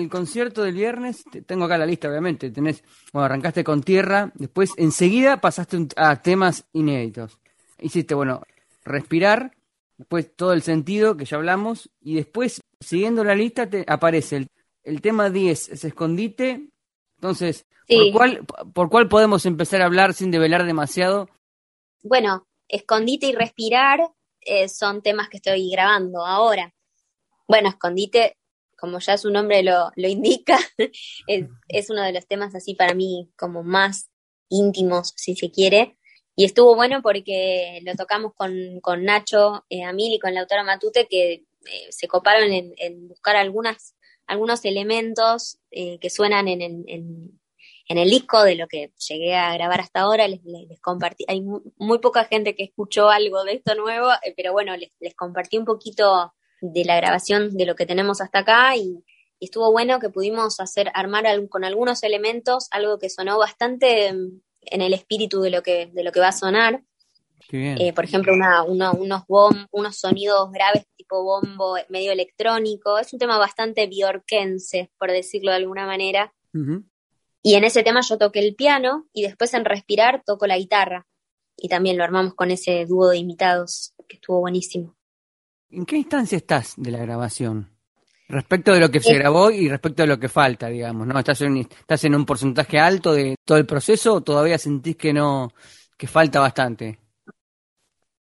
El 0.06 0.10
concierto 0.10 0.62
del 0.62 0.74
viernes, 0.74 1.24
tengo 1.46 1.64
acá 1.64 1.78
la 1.78 1.86
lista, 1.86 2.08
obviamente. 2.08 2.50
Tenés, 2.50 2.82
bueno, 3.12 3.26
arrancaste 3.26 3.62
con 3.62 3.82
tierra, 3.82 4.32
después 4.34 4.72
enseguida 4.76 5.40
pasaste 5.40 5.88
a 5.96 6.22
temas 6.22 6.64
inéditos. 6.72 7.38
Hiciste, 7.78 8.14
bueno, 8.14 8.42
respirar, 8.84 9.52
después 9.96 10.34
todo 10.34 10.52
el 10.52 10.62
sentido 10.62 11.16
que 11.16 11.24
ya 11.24 11.36
hablamos, 11.36 11.90
y 12.00 12.14
después, 12.14 12.62
siguiendo 12.80 13.24
la 13.24 13.34
lista, 13.34 13.68
te 13.68 13.84
aparece 13.86 14.36
el, 14.36 14.48
el 14.84 15.00
tema 15.00 15.30
10, 15.30 15.68
es 15.68 15.84
escondite. 15.84 16.68
Entonces, 17.16 17.66
¿por, 17.88 18.12
cuál, 18.12 18.46
¿por 18.72 18.88
cuál 18.88 19.08
podemos 19.08 19.44
empezar 19.46 19.82
a 19.82 19.86
hablar 19.86 20.14
sin 20.14 20.30
develar 20.30 20.64
demasiado? 20.64 21.28
Bueno, 22.02 22.46
escondite 22.68 23.26
y 23.26 23.34
respirar 23.34 24.00
eh, 24.40 24.68
son 24.68 25.02
temas 25.02 25.28
que 25.28 25.38
estoy 25.38 25.70
grabando 25.70 26.24
ahora. 26.24 26.72
Bueno, 27.48 27.68
escondite, 27.68 28.36
como 28.76 28.98
ya 28.98 29.18
su 29.18 29.30
nombre 29.30 29.62
lo, 29.62 29.90
lo 29.96 30.08
indica, 30.08 30.58
es, 31.26 31.46
es 31.68 31.90
uno 31.90 32.02
de 32.02 32.12
los 32.12 32.26
temas 32.26 32.54
así 32.54 32.74
para 32.74 32.94
mí 32.94 33.30
como 33.36 33.62
más 33.62 34.10
íntimos, 34.48 35.12
si 35.16 35.34
se 35.34 35.50
quiere, 35.50 35.96
y 36.36 36.44
estuvo 36.44 36.76
bueno 36.76 37.00
porque 37.02 37.80
lo 37.82 37.94
tocamos 37.94 38.34
con, 38.34 38.80
con 38.82 39.04
Nacho 39.04 39.64
eh, 39.70 39.84
Amil 39.84 40.12
y 40.12 40.18
con 40.18 40.34
la 40.34 40.42
autora 40.42 40.64
Matute, 40.64 41.06
que 41.08 41.32
eh, 41.32 41.86
se 41.90 42.08
coparon 42.08 42.52
en, 42.52 43.08
buscar 43.08 43.36
algunas, 43.36 43.96
algunos 44.26 44.64
elementos 44.66 45.58
eh, 45.70 45.98
que 45.98 46.10
suenan 46.10 46.46
en, 46.48 46.60
en, 46.60 46.84
en, 46.86 47.98
el 47.98 48.10
disco 48.10 48.42
de 48.42 48.54
lo 48.54 48.68
que 48.68 48.92
llegué 49.08 49.34
a 49.34 49.54
grabar 49.54 49.80
hasta 49.80 50.00
ahora. 50.00 50.28
Les, 50.28 50.44
les, 50.44 50.80
compartí, 50.80 51.24
hay 51.26 51.40
muy, 51.40 51.98
poca 52.00 52.24
gente 52.24 52.54
que 52.54 52.64
escuchó 52.64 53.08
algo 53.08 53.42
de 53.44 53.54
esto 53.54 53.74
nuevo, 53.74 54.10
eh, 54.22 54.34
pero 54.36 54.52
bueno, 54.52 54.76
les, 54.76 54.92
les 55.00 55.14
compartí 55.14 55.56
un 55.56 55.64
poquito 55.64 56.34
de 56.72 56.84
la 56.84 56.96
grabación 56.96 57.56
de 57.56 57.66
lo 57.66 57.74
que 57.74 57.86
tenemos 57.86 58.20
hasta 58.20 58.40
acá 58.40 58.76
y, 58.76 59.04
estuvo 59.38 59.70
bueno 59.70 60.00
que 60.00 60.08
pudimos 60.08 60.60
hacer, 60.60 60.90
armar 60.94 61.26
con 61.50 61.62
algunos 61.62 62.02
elementos 62.02 62.68
algo 62.70 62.98
que 62.98 63.10
sonó 63.10 63.36
bastante 63.36 64.06
en 64.08 64.42
el 64.80 64.94
espíritu 64.94 65.42
de 65.42 65.50
lo 65.50 65.62
que, 65.62 65.90
de 65.92 66.02
lo 66.02 66.10
que 66.10 66.20
va 66.20 66.28
a 66.28 66.32
sonar. 66.32 66.82
Eh, 67.52 67.92
por 67.92 68.04
ejemplo, 68.04 68.32
una, 68.32 68.62
unos, 68.64 69.24
unos 69.70 69.96
sonidos 69.96 70.50
graves 70.50 70.84
tipo 70.96 71.22
bombo 71.22 71.76
medio 71.88 72.12
electrónico. 72.12 72.98
Es 72.98 73.12
un 73.12 73.18
tema 73.18 73.38
bastante 73.38 73.86
biorquense, 73.86 74.90
por 74.98 75.10
decirlo 75.10 75.50
de 75.50 75.58
alguna 75.58 75.86
manera. 75.86 76.32
Y 77.42 77.54
en 77.54 77.64
ese 77.64 77.82
tema 77.82 78.00
yo 78.00 78.18
toqué 78.18 78.40
el 78.40 78.54
piano 78.54 79.06
y 79.12 79.22
después 79.22 79.52
en 79.54 79.64
Respirar 79.64 80.22
toco 80.24 80.46
la 80.46 80.58
guitarra. 80.58 81.06
Y 81.56 81.68
también 81.68 81.96
lo 81.96 82.04
armamos 82.04 82.34
con 82.34 82.50
ese 82.50 82.84
dúo 82.86 83.08
de 83.10 83.18
invitados 83.18 83.94
que 84.08 84.16
estuvo 84.16 84.40
buenísimo. 84.40 84.95
¿En 85.70 85.84
qué 85.84 85.96
instancia 85.96 86.36
estás 86.36 86.74
de 86.76 86.90
la 86.90 86.98
grabación? 86.98 87.70
Respecto 88.28 88.72
de 88.72 88.80
lo 88.80 88.90
que 88.90 89.00
se 89.00 89.14
grabó 89.14 89.50
y 89.50 89.68
respecto 89.68 90.02
de 90.02 90.08
lo 90.08 90.18
que 90.18 90.28
falta, 90.28 90.68
digamos, 90.68 91.06
¿no? 91.06 91.18
¿Estás 91.18 91.40
en, 91.42 91.58
¿Estás 91.58 92.02
en 92.04 92.14
un 92.14 92.26
porcentaje 92.26 92.78
alto 92.78 93.12
de 93.12 93.36
todo 93.44 93.58
el 93.58 93.66
proceso 93.66 94.14
o 94.14 94.20
todavía 94.20 94.58
sentís 94.58 94.96
que 94.96 95.12
no, 95.12 95.52
que 95.96 96.08
falta 96.08 96.40
bastante? 96.40 96.98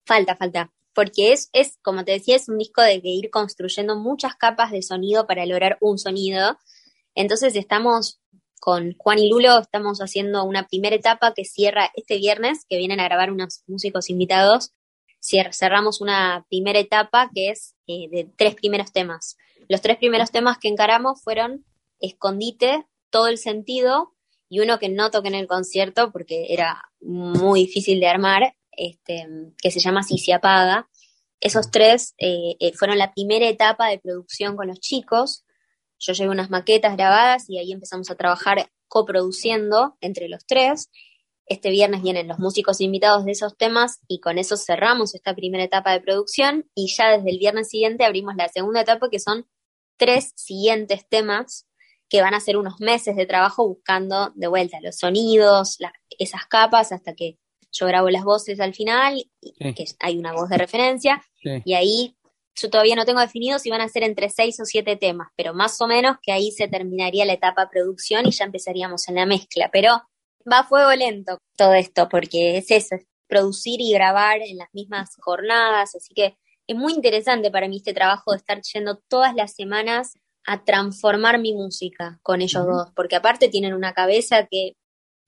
Falta, 0.06 0.36
falta. 0.36 0.72
Porque 0.94 1.32
es, 1.32 1.50
es, 1.52 1.78
como 1.82 2.04
te 2.04 2.12
decía, 2.12 2.36
es 2.36 2.48
un 2.48 2.58
disco 2.58 2.82
de 2.82 3.00
que 3.02 3.08
ir 3.08 3.30
construyendo 3.30 3.96
muchas 3.96 4.34
capas 4.36 4.70
de 4.70 4.82
sonido 4.82 5.26
para 5.26 5.44
lograr 5.44 5.76
un 5.80 5.98
sonido. 5.98 6.58
Entonces 7.14 7.54
estamos 7.54 8.20
con 8.58 8.94
Juan 8.98 9.18
y 9.18 9.28
Lulo, 9.28 9.58
estamos 9.58 10.00
haciendo 10.00 10.44
una 10.44 10.66
primera 10.66 10.96
etapa 10.96 11.32
que 11.34 11.44
cierra 11.44 11.90
este 11.94 12.18
viernes, 12.18 12.64
que 12.68 12.78
vienen 12.78 13.00
a 13.00 13.04
grabar 13.04 13.30
unos 13.30 13.62
músicos 13.66 14.10
invitados. 14.10 14.72
Cerramos 15.20 16.00
una 16.00 16.46
primera 16.48 16.78
etapa 16.78 17.30
que 17.34 17.50
es 17.50 17.76
eh, 17.86 18.08
de 18.10 18.28
tres 18.36 18.54
primeros 18.54 18.92
temas. 18.92 19.36
Los 19.68 19.82
tres 19.82 19.98
primeros 19.98 20.30
temas 20.30 20.58
que 20.58 20.68
encaramos 20.68 21.22
fueron 21.22 21.64
Escondite, 22.00 22.86
Todo 23.10 23.28
el 23.28 23.38
Sentido 23.38 24.14
y 24.48 24.60
uno 24.60 24.78
que 24.78 24.88
no 24.88 25.10
toqué 25.10 25.28
en 25.28 25.34
el 25.36 25.46
concierto 25.46 26.10
porque 26.10 26.46
era 26.48 26.82
muy 27.00 27.66
difícil 27.66 28.00
de 28.00 28.08
armar, 28.08 28.54
este, 28.72 29.26
que 29.62 29.70
se 29.70 29.80
llama 29.80 30.02
Si 30.02 30.18
se 30.18 30.32
apaga. 30.32 30.88
Esos 31.40 31.70
tres 31.70 32.14
eh, 32.18 32.56
eh, 32.58 32.72
fueron 32.72 32.98
la 32.98 33.12
primera 33.12 33.46
etapa 33.48 33.88
de 33.88 33.98
producción 33.98 34.56
con 34.56 34.68
los 34.68 34.80
chicos. 34.80 35.44
Yo 35.98 36.14
llevé 36.14 36.30
unas 36.30 36.50
maquetas 36.50 36.96
grabadas 36.96 37.48
y 37.48 37.58
ahí 37.58 37.72
empezamos 37.72 38.10
a 38.10 38.16
trabajar 38.16 38.70
coproduciendo 38.88 39.96
entre 40.00 40.28
los 40.28 40.44
tres. 40.46 40.90
Este 41.50 41.70
viernes 41.70 42.00
vienen 42.00 42.28
los 42.28 42.38
músicos 42.38 42.80
invitados 42.80 43.24
de 43.24 43.32
esos 43.32 43.56
temas 43.56 43.98
y 44.06 44.20
con 44.20 44.38
eso 44.38 44.56
cerramos 44.56 45.16
esta 45.16 45.34
primera 45.34 45.64
etapa 45.64 45.90
de 45.90 46.00
producción 46.00 46.70
y 46.76 46.86
ya 46.96 47.08
desde 47.10 47.28
el 47.28 47.38
viernes 47.38 47.68
siguiente 47.68 48.04
abrimos 48.04 48.36
la 48.36 48.46
segunda 48.46 48.82
etapa 48.82 49.08
que 49.10 49.18
son 49.18 49.48
tres 49.96 50.32
siguientes 50.36 51.08
temas 51.08 51.66
que 52.08 52.22
van 52.22 52.34
a 52.34 52.40
ser 52.40 52.56
unos 52.56 52.78
meses 52.78 53.16
de 53.16 53.26
trabajo 53.26 53.66
buscando 53.66 54.30
de 54.36 54.46
vuelta 54.46 54.80
los 54.80 54.96
sonidos, 54.98 55.78
esas 56.20 56.46
capas, 56.46 56.92
hasta 56.92 57.14
que 57.14 57.38
yo 57.72 57.86
grabo 57.86 58.10
las 58.10 58.22
voces 58.22 58.60
al 58.60 58.72
final, 58.72 59.20
que 59.58 59.84
hay 59.98 60.18
una 60.18 60.32
voz 60.32 60.50
de 60.50 60.58
referencia, 60.58 61.20
y 61.42 61.74
ahí 61.74 62.16
yo 62.54 62.70
todavía 62.70 62.94
no 62.94 63.04
tengo 63.04 63.20
definido 63.20 63.58
si 63.58 63.70
van 63.70 63.80
a 63.80 63.88
ser 63.88 64.04
entre 64.04 64.30
seis 64.30 64.60
o 64.60 64.64
siete 64.64 64.94
temas, 64.94 65.30
pero 65.36 65.52
más 65.52 65.80
o 65.80 65.88
menos 65.88 66.16
que 66.22 66.30
ahí 66.30 66.52
se 66.52 66.68
terminaría 66.68 67.24
la 67.24 67.32
etapa 67.32 67.68
producción 67.68 68.26
y 68.28 68.30
ya 68.30 68.44
empezaríamos 68.44 69.08
en 69.08 69.16
la 69.16 69.26
mezcla, 69.26 69.68
pero 69.72 70.02
va 70.50 70.60
a 70.60 70.64
fuego 70.64 70.92
lento 70.92 71.38
todo 71.56 71.74
esto, 71.74 72.08
porque 72.08 72.58
es 72.58 72.70
eso, 72.70 72.94
es 72.94 73.06
producir 73.28 73.80
y 73.80 73.92
grabar 73.92 74.40
en 74.42 74.58
las 74.58 74.68
mismas 74.72 75.10
jornadas, 75.18 75.94
así 75.94 76.14
que 76.14 76.36
es 76.66 76.76
muy 76.76 76.92
interesante 76.92 77.50
para 77.50 77.68
mí 77.68 77.78
este 77.78 77.94
trabajo 77.94 78.32
de 78.32 78.38
estar 78.38 78.60
yendo 78.62 78.98
todas 79.08 79.34
las 79.34 79.54
semanas 79.54 80.14
a 80.46 80.64
transformar 80.64 81.38
mi 81.38 81.52
música 81.52 82.18
con 82.22 82.40
ellos 82.42 82.64
dos, 82.64 82.92
porque 82.94 83.16
aparte 83.16 83.48
tienen 83.48 83.74
una 83.74 83.92
cabeza 83.92 84.46
que, 84.46 84.76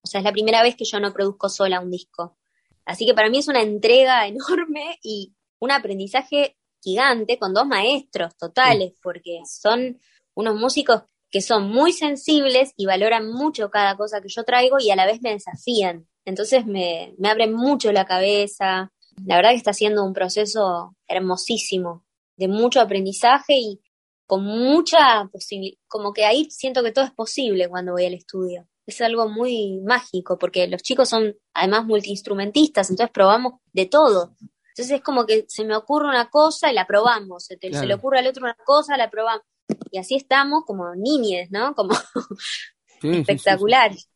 o 0.03 0.07
sea, 0.07 0.21
es 0.21 0.25
la 0.25 0.33
primera 0.33 0.63
vez 0.63 0.77
que 0.77 0.85
yo 0.85 1.01
no 1.01 1.13
produzco 1.13 1.49
sola 1.49 1.81
un 1.81 1.91
disco. 1.91 2.39
Así 2.85 3.07
que 3.07 3.15
para 3.15 3.29
mí 3.29 3.39
es 3.39 3.49
una 3.49 3.63
entrega 3.63 4.27
enorme 4.27 4.99
y 5.03 5.35
un 5.61 5.71
aprendizaje 5.71 6.57
gigante 6.83 7.39
con 7.39 7.55
dos 7.55 7.67
maestros 7.67 8.37
totales, 8.37 8.95
porque 9.03 9.41
son 9.45 10.01
unos 10.35 10.57
músicos 10.57 11.03
que 11.33 11.41
son 11.41 11.68
muy 11.68 11.93
sensibles 11.93 12.74
y 12.76 12.87
valoran 12.87 13.28
mucho 13.28 13.70
cada 13.70 13.97
cosa 13.97 14.20
que 14.20 14.28
yo 14.28 14.45
traigo 14.45 14.76
y 14.78 14.91
a 14.91 14.97
la 14.97 15.07
vez 15.07 15.20
me 15.22 15.33
desafían. 15.33 16.07
Entonces 16.24 16.66
me, 16.66 17.14
me 17.18 17.30
abren 17.30 17.55
mucho 17.55 17.91
la 17.91 18.05
cabeza, 18.05 18.93
la 19.24 19.37
verdad 19.37 19.51
que 19.51 19.57
está 19.57 19.72
siendo 19.72 20.05
un 20.05 20.12
proceso 20.12 20.95
hermosísimo, 21.09 22.05
de 22.37 22.49
mucho 22.49 22.80
aprendizaje 22.80 23.55
y 23.55 23.80
con 24.26 24.45
mucha 24.45 25.28
posibilidad, 25.33 25.78
como 25.89 26.12
que 26.12 26.24
ahí 26.24 26.49
siento 26.51 26.83
que 26.83 26.93
todo 26.93 27.05
es 27.05 27.12
posible 27.12 27.68
cuando 27.68 27.93
voy 27.93 28.07
al 28.07 28.14
estudio. 28.14 28.66
Es 28.87 29.01
algo 29.01 29.28
muy 29.28 29.80
mágico 29.85 30.39
porque 30.39 30.66
los 30.66 30.83
chicos 30.83 31.09
son 31.09 31.37
además 31.55 31.87
multiinstrumentistas, 31.87 32.91
entonces 32.91 33.12
probamos 33.12 33.55
de 33.72 33.87
todo. 33.87 34.35
Entonces 34.68 34.97
es 34.97 35.03
como 35.03 35.26
que 35.26 35.45
se 35.49 35.64
me 35.64 35.76
ocurre 35.76 36.09
una 36.09 36.30
cosa 36.30 36.70
y 36.70 36.74
la 36.74 36.87
probamos, 36.87 37.45
se, 37.45 37.59
le 37.61 37.95
ocurre 37.95 38.20
al 38.20 38.26
otro 38.26 38.45
una 38.45 38.57
cosa, 38.64 38.97
la 38.97 39.11
probamos. 39.11 39.45
Y 39.91 39.99
así 39.99 40.17
estamos 40.17 40.65
como 40.67 40.95
niñes, 40.95 41.51
¿no? 41.51 41.75
Como 41.75 41.95
espectaculares. 43.03 44.09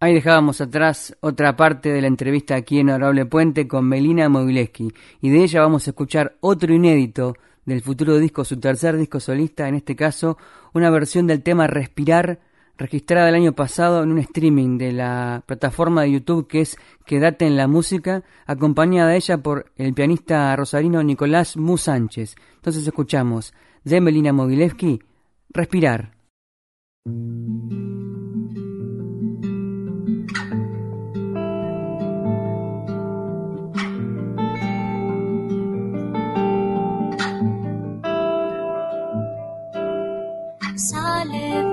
Ahí 0.00 0.14
dejábamos 0.14 0.60
atrás 0.60 1.16
otra 1.20 1.54
parte 1.56 1.92
de 1.92 2.00
la 2.00 2.08
entrevista 2.08 2.56
aquí 2.56 2.80
en 2.80 2.90
Honorable 2.90 3.24
Puente 3.26 3.68
con 3.68 3.86
Melina 3.86 4.28
Mogileski 4.28 4.92
y 5.20 5.30
de 5.30 5.44
ella 5.44 5.60
vamos 5.60 5.86
a 5.86 5.90
escuchar 5.90 6.36
otro 6.40 6.74
inédito 6.74 7.36
del 7.64 7.82
futuro 7.82 8.18
disco, 8.18 8.44
su 8.44 8.58
tercer 8.58 8.96
disco 8.96 9.20
solista, 9.20 9.68
en 9.68 9.76
este 9.76 9.94
caso 9.94 10.38
una 10.74 10.90
versión 10.90 11.28
del 11.28 11.44
tema 11.44 11.68
Respirar 11.68 12.40
registrada 12.76 13.28
el 13.28 13.36
año 13.36 13.52
pasado 13.52 14.02
en 14.02 14.10
un 14.10 14.18
streaming 14.18 14.76
de 14.76 14.90
la 14.90 15.44
plataforma 15.46 16.02
de 16.02 16.12
YouTube 16.12 16.48
que 16.48 16.62
es 16.62 16.76
Quédate 17.06 17.46
en 17.46 17.56
la 17.56 17.68
música, 17.68 18.24
acompañada 18.46 19.10
de 19.10 19.16
ella 19.16 19.38
por 19.38 19.70
el 19.76 19.94
pianista 19.94 20.56
rosarino 20.56 21.02
Nicolás 21.02 21.56
Mu 21.56 21.78
Sánchez. 21.78 22.34
Entonces 22.56 22.84
escuchamos 22.84 23.54
de 23.84 24.00
Melina 24.00 24.32
Mogileski 24.32 25.00
Respirar. 25.50 26.12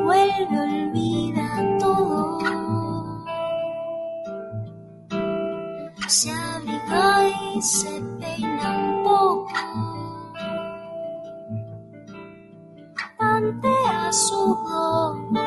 vuelve, 0.03 0.60
olvida 0.60 1.78
todo. 1.80 2.39
Se 6.07 6.32
abriga 6.32 7.28
y 7.55 7.62
se 7.62 8.01
peina 8.20 8.70
un 8.78 9.03
poco. 9.03 9.89
Tantea 13.50 14.12
sus 14.12 15.39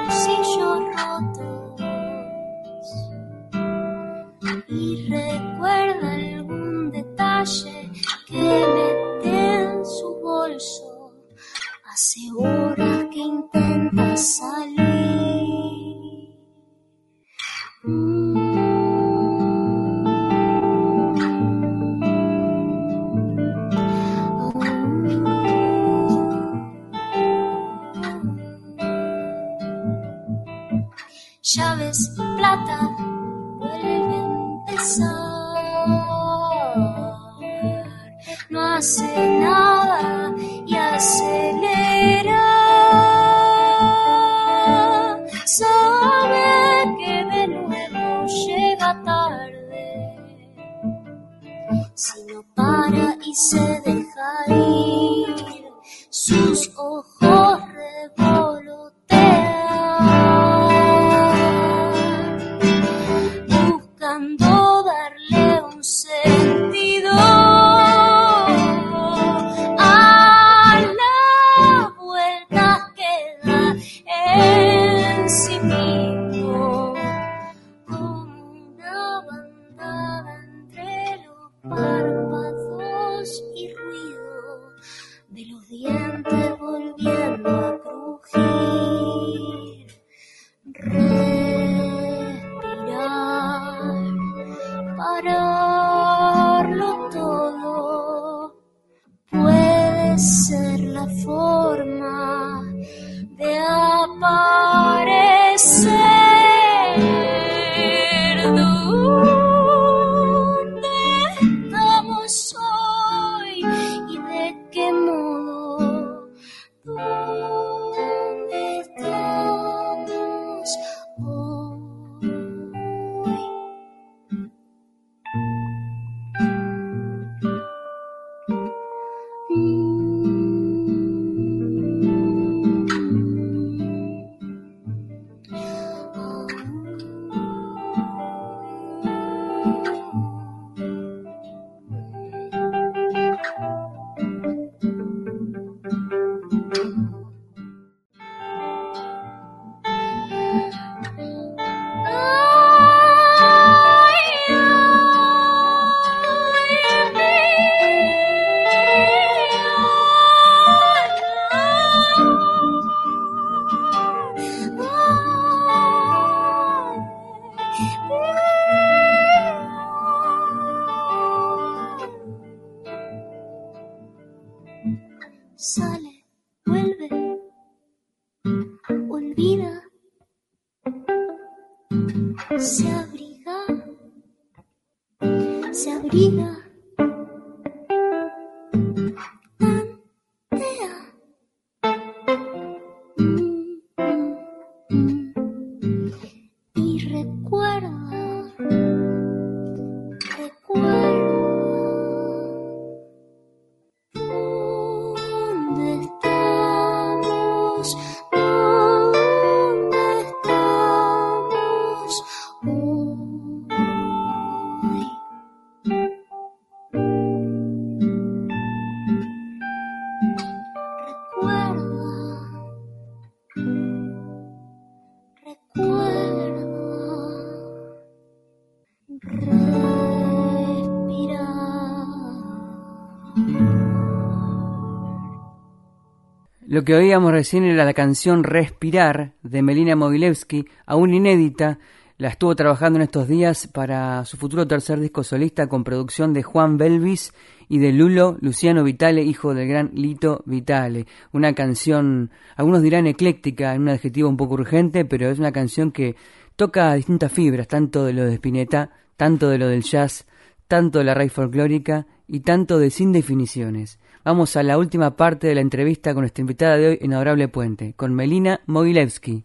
Lo 236.72 236.84
que 236.84 236.94
oíamos 236.94 237.32
recién 237.32 237.64
era 237.64 237.84
la 237.84 237.92
canción 237.92 238.44
Respirar 238.44 239.34
de 239.42 239.60
Melina 239.60 239.94
Mogilevsky, 239.94 240.64
aún 240.86 241.12
inédita. 241.12 241.78
La 242.22 242.28
estuvo 242.28 242.54
trabajando 242.54 243.00
en 243.00 243.02
estos 243.02 243.26
días 243.26 243.66
para 243.66 244.24
su 244.26 244.36
futuro 244.36 244.64
tercer 244.68 245.00
disco 245.00 245.24
solista 245.24 245.66
con 245.66 245.82
producción 245.82 246.32
de 246.32 246.44
Juan 246.44 246.76
Belvis 246.78 247.34
y 247.68 247.80
de 247.80 247.90
Lulo 247.90 248.38
Luciano 248.40 248.84
Vitale, 248.84 249.24
hijo 249.24 249.54
del 249.54 249.66
gran 249.66 249.90
Lito 249.92 250.44
Vitale. 250.46 251.06
Una 251.32 251.52
canción, 251.52 252.30
algunos 252.54 252.80
dirán 252.80 253.08
ecléctica, 253.08 253.74
en 253.74 253.82
un 253.82 253.88
adjetivo 253.88 254.28
un 254.28 254.36
poco 254.36 254.54
urgente, 254.54 255.04
pero 255.04 255.30
es 255.30 255.40
una 255.40 255.50
canción 255.50 255.90
que 255.90 256.14
toca 256.54 256.94
distintas 256.94 257.32
fibras, 257.32 257.66
tanto 257.66 258.04
de 258.04 258.12
lo 258.12 258.24
de 258.24 258.34
Spinetta, 258.34 258.92
tanto 259.16 259.48
de 259.48 259.58
lo 259.58 259.66
del 259.66 259.82
jazz, 259.82 260.24
tanto 260.68 261.00
de 261.00 261.06
la 261.06 261.14
raíz 261.14 261.32
folclórica 261.32 262.06
y 262.28 262.42
tanto 262.42 262.78
de 262.78 262.90
sin 262.90 263.10
definiciones. 263.10 263.98
Vamos 264.24 264.54
a 264.54 264.62
la 264.62 264.78
última 264.78 265.16
parte 265.16 265.48
de 265.48 265.56
la 265.56 265.60
entrevista 265.60 266.14
con 266.14 266.22
nuestra 266.22 266.42
invitada 266.42 266.76
de 266.76 266.86
hoy 266.86 266.98
en 267.00 267.14
Adorable 267.14 267.48
Puente, 267.48 267.94
con 267.94 268.14
Melina 268.14 268.60
Mogilevsky. 268.66 269.44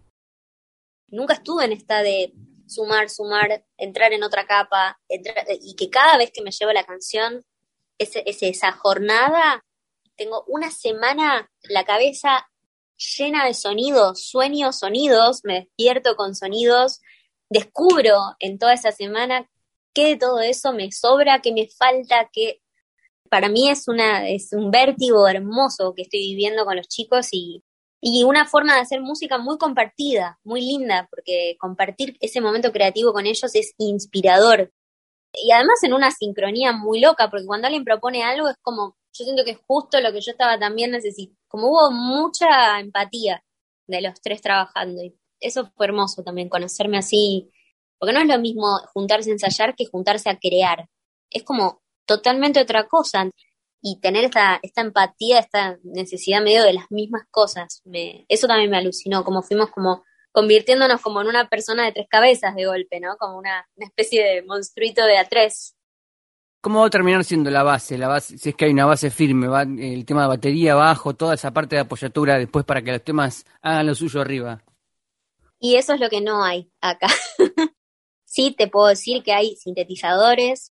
Nunca 1.09 1.33
estuve 1.33 1.65
en 1.65 1.71
esta 1.71 2.03
de 2.03 2.33
sumar, 2.67 3.09
sumar, 3.09 3.65
entrar 3.77 4.13
en 4.13 4.23
otra 4.23 4.45
capa, 4.45 4.99
y 5.09 5.75
que 5.75 5.89
cada 5.89 6.17
vez 6.17 6.31
que 6.31 6.41
me 6.41 6.51
llevo 6.51 6.71
la 6.73 6.83
canción, 6.83 7.43
ese, 7.97 8.23
esa 8.25 8.71
jornada, 8.71 9.63
tengo 10.15 10.43
una 10.47 10.71
semana 10.71 11.49
la 11.63 11.85
cabeza 11.85 12.47
llena 13.17 13.45
de 13.45 13.53
sonidos, 13.53 14.23
sueños, 14.23 14.79
sonidos, 14.79 15.41
me 15.43 15.61
despierto 15.61 16.15
con 16.15 16.35
sonidos, 16.35 17.01
descubro 17.49 18.17
en 18.39 18.57
toda 18.57 18.73
esa 18.73 18.91
semana 18.91 19.49
qué 19.93 20.09
de 20.09 20.17
todo 20.17 20.41
eso 20.41 20.73
me 20.73 20.91
sobra, 20.91 21.41
qué 21.41 21.53
me 21.53 21.67
falta, 21.69 22.29
qué 22.31 22.61
para 23.29 23.49
mí 23.49 23.69
es, 23.69 23.87
una, 23.87 24.27
es 24.29 24.53
un 24.53 24.71
vértigo 24.71 25.27
hermoso 25.27 25.93
que 25.93 26.03
estoy 26.03 26.21
viviendo 26.21 26.65
con 26.65 26.77
los 26.77 26.87
chicos 26.87 27.27
y, 27.31 27.63
y 28.01 28.23
una 28.23 28.45
forma 28.45 28.75
de 28.75 28.81
hacer 28.81 29.01
música 29.01 29.37
muy 29.37 29.57
compartida, 29.57 30.39
muy 30.43 30.61
linda, 30.61 31.07
porque 31.09 31.55
compartir 31.59 32.17
ese 32.21 32.41
momento 32.41 32.71
creativo 32.71 33.13
con 33.13 33.25
ellos 33.25 33.55
es 33.55 33.73
inspirador. 33.77 34.71
Y 35.33 35.51
además 35.51 35.83
en 35.83 35.93
una 35.93 36.11
sincronía 36.11 36.73
muy 36.73 36.99
loca, 36.99 37.29
porque 37.29 37.45
cuando 37.45 37.67
alguien 37.67 37.83
propone 37.85 38.23
algo 38.23 38.49
es 38.49 38.57
como, 38.61 38.97
yo 39.13 39.23
siento 39.23 39.43
que 39.43 39.51
es 39.51 39.59
justo 39.67 39.99
lo 40.01 40.11
que 40.11 40.21
yo 40.21 40.31
estaba 40.31 40.59
también 40.59 40.91
necesitando, 40.91 41.39
como 41.47 41.67
hubo 41.69 41.91
mucha 41.91 42.79
empatía 42.79 43.43
de 43.87 44.01
los 44.01 44.21
tres 44.21 44.41
trabajando 44.41 45.01
y 45.03 45.15
eso 45.39 45.71
fue 45.75 45.87
hermoso 45.87 46.23
también, 46.23 46.49
conocerme 46.49 46.97
así, 46.97 47.51
porque 47.99 48.13
no 48.13 48.19
es 48.21 48.27
lo 48.27 48.39
mismo 48.39 48.79
juntarse 48.93 49.29
a 49.29 49.33
ensayar 49.33 49.75
que 49.75 49.85
juntarse 49.85 50.29
a 50.29 50.37
crear. 50.37 50.87
Es 51.29 51.43
como 51.43 51.81
totalmente 52.05 52.61
otra 52.61 52.87
cosa. 52.87 53.29
Y 53.81 53.99
tener 53.99 54.25
esta, 54.25 54.59
esta 54.63 54.81
empatía, 54.81 55.39
esta 55.39 55.77
necesidad 55.83 56.41
medio 56.41 56.63
de 56.63 56.73
las 56.73 56.89
mismas 56.89 57.23
cosas, 57.29 57.81
me, 57.85 58.25
eso 58.27 58.47
también 58.47 58.71
me 58.71 58.77
alucinó, 58.77 59.23
como 59.23 59.43
fuimos 59.43 59.69
como, 59.69 60.03
convirtiéndonos 60.31 61.01
como 61.01 61.21
en 61.21 61.27
una 61.27 61.47
persona 61.47 61.85
de 61.85 61.91
tres 61.91 62.07
cabezas 62.09 62.55
de 62.55 62.65
golpe, 62.65 62.99
¿no? 62.99 63.17
Como 63.17 63.37
una, 63.37 63.67
especie 63.77 64.23
de 64.23 64.41
monstruito 64.43 65.05
de 65.05 65.17
a 65.17 65.25
tres. 65.25 65.75
¿Cómo 66.61 66.81
va 66.81 66.87
a 66.87 66.91
terminar 66.91 67.23
siendo 67.23 67.49
la 67.49 67.63
base? 67.63 67.97
La 67.97 68.07
base, 68.07 68.37
si 68.37 68.49
es 68.49 68.55
que 68.55 68.65
hay 68.65 68.71
una 68.71 68.85
base 68.85 69.09
firme, 69.11 69.47
va 69.47 69.61
el 69.61 70.05
tema 70.05 70.23
de 70.23 70.27
batería 70.27 70.73
abajo, 70.73 71.15
toda 71.15 71.35
esa 71.35 71.51
parte 71.51 71.75
de 71.75 71.81
apoyatura 71.81 72.37
después 72.37 72.65
para 72.65 72.81
que 72.81 72.91
los 72.91 73.03
temas 73.03 73.45
hagan 73.61 73.87
lo 73.87 73.95
suyo 73.95 74.21
arriba. 74.21 74.63
Y 75.59 75.75
eso 75.75 75.93
es 75.93 75.99
lo 75.99 76.09
que 76.09 76.21
no 76.21 76.43
hay 76.43 76.71
acá. 76.81 77.07
sí, 78.25 78.53
te 78.55 78.67
puedo 78.67 78.87
decir 78.87 79.23
que 79.23 79.33
hay 79.33 79.55
sintetizadores, 79.55 80.71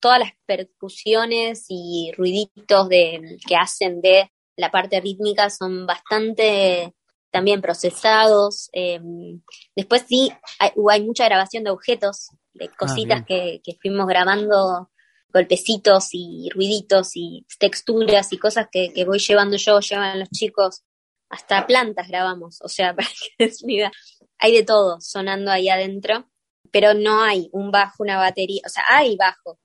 todas 0.00 0.18
las 0.18 0.32
percusiones 0.46 1.66
y 1.68 2.12
ruiditos 2.16 2.88
de, 2.88 3.38
que 3.46 3.56
hacen 3.56 4.00
de 4.00 4.30
la 4.56 4.70
parte 4.70 5.00
rítmica 5.00 5.50
son 5.50 5.86
bastante 5.86 6.94
también 7.30 7.60
procesados. 7.60 8.68
Em, 8.72 9.42
después 9.76 10.04
sí, 10.08 10.30
hay, 10.58 10.70
hay, 10.90 11.04
mucha 11.04 11.24
grabación 11.26 11.64
de 11.64 11.70
objetos, 11.70 12.30
de 12.54 12.66
ah, 12.66 12.76
cositas 12.78 13.24
que, 13.24 13.60
que, 13.62 13.76
fuimos 13.80 14.06
grabando, 14.06 14.90
golpecitos 15.32 16.08
y 16.12 16.48
ruiditos 16.54 17.10
y 17.14 17.46
texturas 17.58 18.32
y 18.32 18.38
cosas 18.38 18.68
que, 18.70 18.92
que 18.92 19.04
voy 19.04 19.18
llevando 19.18 19.56
yo, 19.56 19.80
llevan 19.80 20.20
los 20.20 20.30
chicos. 20.30 20.82
Hasta 21.30 21.66
plantas 21.66 22.08
grabamos, 22.08 22.58
o 22.62 22.68
sea, 22.68 22.94
para 22.96 23.08
que 23.08 23.44
des 23.44 23.62
una 23.62 23.92
Hay 24.38 24.54
de 24.54 24.62
todo 24.64 25.00
sonando 25.00 25.50
ahí 25.50 25.68
adentro, 25.68 26.28
pero 26.72 26.94
no 26.94 27.22
hay 27.22 27.48
un 27.52 27.70
bajo, 27.70 28.02
una 28.02 28.18
batería, 28.18 28.62
o 28.66 28.68
sea, 28.68 28.84
hay 28.88 29.16
bajo, 29.16 29.58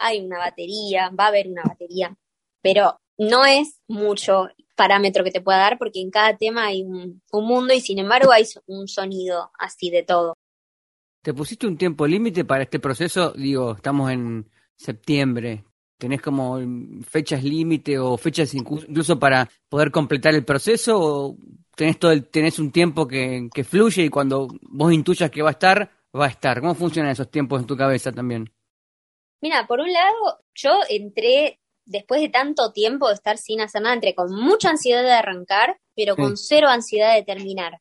hay 0.00 0.20
una 0.20 0.38
batería, 0.38 1.10
va 1.10 1.26
a 1.26 1.28
haber 1.28 1.48
una 1.48 1.62
batería, 1.62 2.16
pero 2.62 2.98
no 3.18 3.44
es 3.44 3.80
mucho 3.86 4.48
parámetro 4.74 5.22
que 5.22 5.30
te 5.30 5.42
pueda 5.42 5.58
dar 5.58 5.78
porque 5.78 6.00
en 6.00 6.10
cada 6.10 6.36
tema 6.38 6.66
hay 6.66 6.82
un, 6.82 7.22
mundo 7.32 7.74
y 7.74 7.80
sin 7.80 7.98
embargo 7.98 8.32
hay 8.32 8.44
un 8.66 8.88
sonido 8.88 9.50
así 9.58 9.90
de 9.90 10.02
todo. 10.02 10.34
¿Te 11.22 11.34
pusiste 11.34 11.66
un 11.66 11.76
tiempo 11.76 12.06
límite 12.06 12.46
para 12.46 12.62
este 12.62 12.80
proceso? 12.80 13.32
Digo, 13.32 13.72
estamos 13.76 14.10
en 14.10 14.48
septiembre. 14.74 15.64
¿Tenés 15.98 16.22
como 16.22 16.58
fechas 17.06 17.44
límite 17.44 17.98
o 17.98 18.16
fechas 18.16 18.54
incluso 18.54 19.18
para 19.18 19.46
poder 19.68 19.90
completar 19.90 20.34
el 20.34 20.46
proceso? 20.46 20.98
¿O 20.98 21.36
tenés, 21.76 21.98
todo 21.98 22.12
el, 22.12 22.26
tenés 22.30 22.58
un 22.58 22.72
tiempo 22.72 23.06
que, 23.06 23.50
que 23.52 23.64
fluye 23.64 24.04
y 24.04 24.08
cuando 24.08 24.48
vos 24.62 24.94
intuyas 24.94 25.30
que 25.30 25.42
va 25.42 25.50
a 25.50 25.52
estar, 25.52 25.90
va 26.18 26.24
a 26.24 26.30
estar? 26.30 26.58
¿Cómo 26.62 26.74
funcionan 26.74 27.12
esos 27.12 27.30
tiempos 27.30 27.60
en 27.60 27.66
tu 27.66 27.76
cabeza 27.76 28.12
también? 28.12 28.50
Mira, 29.40 29.66
por 29.66 29.80
un 29.80 29.92
lado, 29.92 30.44
yo 30.54 30.70
entré 30.88 31.60
después 31.84 32.20
de 32.20 32.28
tanto 32.28 32.72
tiempo 32.72 33.08
de 33.08 33.14
estar 33.14 33.38
sin 33.38 33.60
hacer 33.60 33.82
nada, 33.82 33.94
entré 33.94 34.14
con 34.14 34.32
mucha 34.32 34.70
ansiedad 34.70 35.02
de 35.02 35.12
arrancar, 35.12 35.80
pero 35.96 36.14
con 36.14 36.36
cero 36.36 36.68
ansiedad 36.68 37.14
de 37.14 37.24
terminar. 37.24 37.80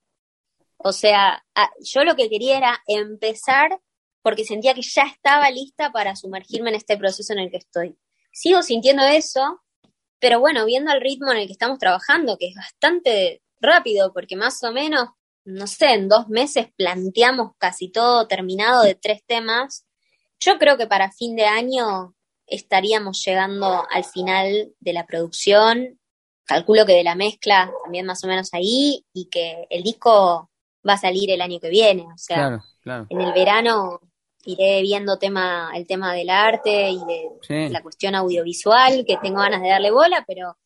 O 0.77 0.93
sea, 0.93 1.43
yo 1.81 2.03
lo 2.03 2.15
que 2.15 2.29
quería 2.29 2.57
era 2.57 2.83
empezar 2.87 3.79
porque 4.21 4.45
sentía 4.45 4.73
que 4.73 4.81
ya 4.81 5.03
estaba 5.03 5.49
lista 5.51 5.91
para 5.91 6.15
sumergirme 6.15 6.69
en 6.69 6.75
este 6.75 6.97
proceso 6.97 7.33
en 7.33 7.39
el 7.39 7.51
que 7.51 7.57
estoy. 7.57 7.97
Sigo 8.31 8.61
sintiendo 8.63 9.03
eso, 9.03 9.61
pero 10.19 10.39
bueno, 10.39 10.65
viendo 10.65 10.91
el 10.91 11.01
ritmo 11.01 11.31
en 11.31 11.39
el 11.39 11.47
que 11.47 11.53
estamos 11.53 11.79
trabajando, 11.79 12.37
que 12.37 12.47
es 12.47 12.55
bastante 12.55 13.41
rápido, 13.59 14.13
porque 14.13 14.35
más 14.35 14.63
o 14.63 14.71
menos, 14.71 15.09
no 15.45 15.67
sé, 15.67 15.93
en 15.93 16.09
dos 16.09 16.27
meses 16.29 16.67
planteamos 16.75 17.51
casi 17.57 17.91
todo 17.91 18.27
terminado 18.27 18.83
de 18.83 18.95
tres 18.95 19.23
temas. 19.25 19.85
Yo 20.39 20.57
creo 20.57 20.77
que 20.77 20.87
para 20.87 21.11
fin 21.11 21.35
de 21.35 21.45
año 21.45 22.15
estaríamos 22.47 23.23
llegando 23.25 23.85
al 23.89 24.03
final 24.03 24.73
de 24.79 24.93
la 24.93 25.05
producción. 25.05 25.99
Calculo 26.45 26.85
que 26.85 26.93
de 26.93 27.03
la 27.03 27.15
mezcla 27.15 27.71
también 27.83 28.05
más 28.05 28.23
o 28.23 28.27
menos 28.27 28.53
ahí 28.53 29.05
y 29.13 29.29
que 29.29 29.67
el 29.69 29.83
disco 29.83 30.49
va 30.87 30.93
a 30.93 30.97
salir 30.97 31.29
el 31.29 31.41
año 31.41 31.59
que 31.59 31.69
viene. 31.69 32.03
O 32.03 32.17
sea, 32.17 32.59
en 32.85 33.21
el 33.21 33.33
verano 33.33 33.99
iré 34.45 34.81
viendo 34.81 35.19
tema, 35.19 35.71
el 35.75 35.85
tema 35.85 36.13
del 36.13 36.29
arte 36.29 36.89
y 36.89 36.99
de 37.05 37.69
la 37.69 37.83
cuestión 37.83 38.15
audiovisual, 38.15 39.05
que 39.05 39.17
tengo 39.17 39.41
ganas 39.41 39.61
de 39.61 39.69
darle 39.69 39.91
bola, 39.91 40.23
pero 40.27 40.57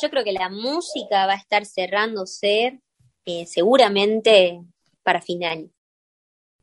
yo 0.00 0.10
creo 0.10 0.24
que 0.24 0.32
la 0.32 0.48
música 0.48 1.26
va 1.26 1.32
a 1.32 1.36
estar 1.36 1.66
cerrándose 1.66 2.80
eh, 3.24 3.46
seguramente 3.46 4.60
para 5.02 5.20
fin 5.20 5.40
de 5.40 5.46
año. 5.46 5.68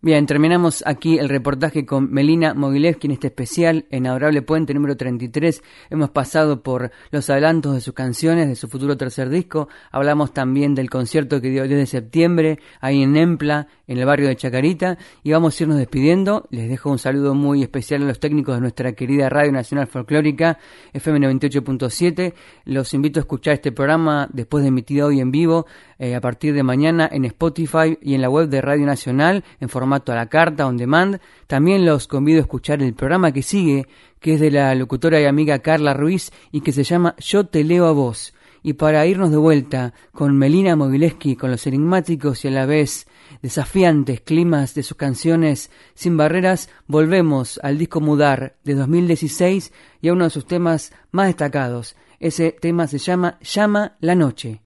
Bien, 0.02 0.26
terminamos 0.26 0.82
aquí 0.88 1.18
el 1.20 1.28
reportaje 1.28 1.86
con 1.86 2.10
Melina 2.10 2.54
Mogilevsky 2.54 3.08
en 3.08 3.12
este 3.12 3.28
especial 3.28 3.86
en 3.90 4.08
Adorable 4.08 4.42
Puente 4.42 4.74
número 4.74 4.96
33. 4.96 5.62
Hemos 5.90 6.10
pasado 6.10 6.64
por 6.64 6.92
los 7.12 7.30
adelantos 7.30 7.74
de 7.74 7.82
sus 7.82 7.94
canciones, 7.94 8.48
de 8.48 8.56
su 8.56 8.70
futuro 8.70 8.96
tercer 8.96 9.28
disco. 9.28 9.68
Hablamos 9.92 10.32
también 10.34 10.74
del 10.74 10.90
concierto 10.90 11.42
que 11.42 11.50
dio 11.50 11.64
el 11.64 11.68
10 11.68 11.82
de 11.82 11.86
septiembre 11.86 12.60
ahí 12.80 13.04
en 13.04 13.18
Empla, 13.18 13.68
en 13.90 13.98
el 13.98 14.06
barrio 14.06 14.28
de 14.28 14.36
Chacarita. 14.36 14.98
Y 15.24 15.32
vamos 15.32 15.60
a 15.60 15.64
irnos 15.64 15.78
despidiendo. 15.80 16.48
Les 16.52 16.70
dejo 16.70 16.92
un 16.92 17.00
saludo 17.00 17.34
muy 17.34 17.64
especial 17.64 18.04
a 18.04 18.06
los 18.06 18.20
técnicos 18.20 18.56
de 18.56 18.62
nuestra 18.62 18.94
querida 18.94 19.30
Radio 19.30 19.52
Nacional 19.52 19.88
Folclórica, 19.88 20.60
FM 20.94 21.28
98.7. 21.28 22.34
Los 22.66 22.94
invito 22.94 23.20
a 23.20 23.22
escuchar 23.22 23.56
este 23.56 23.72
programa 23.72 24.30
después 24.32 24.64
de 24.64 24.68
emitido 24.68 25.08
hoy 25.08 25.20
en 25.20 25.32
vivo 25.32 25.66
eh, 25.98 26.14
a 26.16 26.22
partir 26.22 26.54
de 26.54 26.62
mañana 26.62 27.10
en 27.12 27.26
Spotify 27.26 27.98
y 28.00 28.14
en 28.14 28.22
la 28.22 28.30
web 28.30 28.48
de 28.48 28.62
Radio 28.62 28.86
Nacional 28.86 29.44
en 29.60 29.70
formato 29.70 30.12
a 30.12 30.16
la 30.16 30.28
carta, 30.28 30.68
on 30.68 30.78
demand. 30.78 31.20
También 31.48 31.84
los 31.84 32.08
convido 32.08 32.38
a 32.38 32.42
escuchar 32.42 32.84
el 32.84 32.94
programa 32.94 33.32
que 33.32 33.42
sigue, 33.42 33.88
que 34.20 34.36
es 34.36 34.40
de 34.40 34.52
la 34.52 34.76
locutora 34.76 35.20
y 35.20 35.26
amiga 35.26 35.60
Carla 35.60 35.96
Ruiz 35.96 36.32
y 36.52 36.62
que 36.62 36.74
se 36.74 36.84
llama 36.84 37.16
Yo 37.18 37.48
te 37.48 37.64
leo 37.64 37.88
a 37.88 37.92
vos. 37.92 38.36
Y 38.62 38.74
para 38.74 39.06
irnos 39.08 39.32
de 39.32 39.38
vuelta 39.38 39.94
con 40.12 40.38
Melina 40.38 40.76
Mogileski, 40.76 41.36
con 41.36 41.50
los 41.50 41.66
enigmáticos 41.66 42.46
y 42.46 42.50
a 42.50 42.52
la 42.52 42.66
vez 42.68 43.08
desafiantes 43.42 44.22
climas 44.22 44.74
de 44.74 44.84
sus 44.84 44.98
canciones 44.98 45.72
sin 45.94 46.18
barreras, 46.18 46.70
volvemos 46.88 47.60
al 47.64 47.78
disco 47.78 48.02
Mudar 48.02 48.58
de 48.64 48.76
2016 48.76 49.74
y 50.02 50.10
a 50.10 50.14
uno 50.14 50.26
de 50.26 50.30
sus 50.30 50.46
temas 50.46 50.92
más 51.12 51.28
destacados. 51.28 51.96
Ese 52.20 52.52
tema 52.52 52.88
se 52.88 52.98
llama 52.98 53.40
Llama 53.42 53.98
la 54.02 54.16
Noche. 54.16 54.62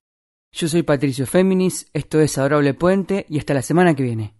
Yo 0.52 0.68
soy 0.68 0.82
Patricio 0.82 1.26
Féminis, 1.26 1.88
esto 1.92 2.20
es 2.20 2.38
Adorable 2.38 2.74
Puente 2.74 3.26
y 3.28 3.38
hasta 3.38 3.54
la 3.54 3.62
semana 3.62 3.94
que 3.94 4.04
viene. 4.04 4.34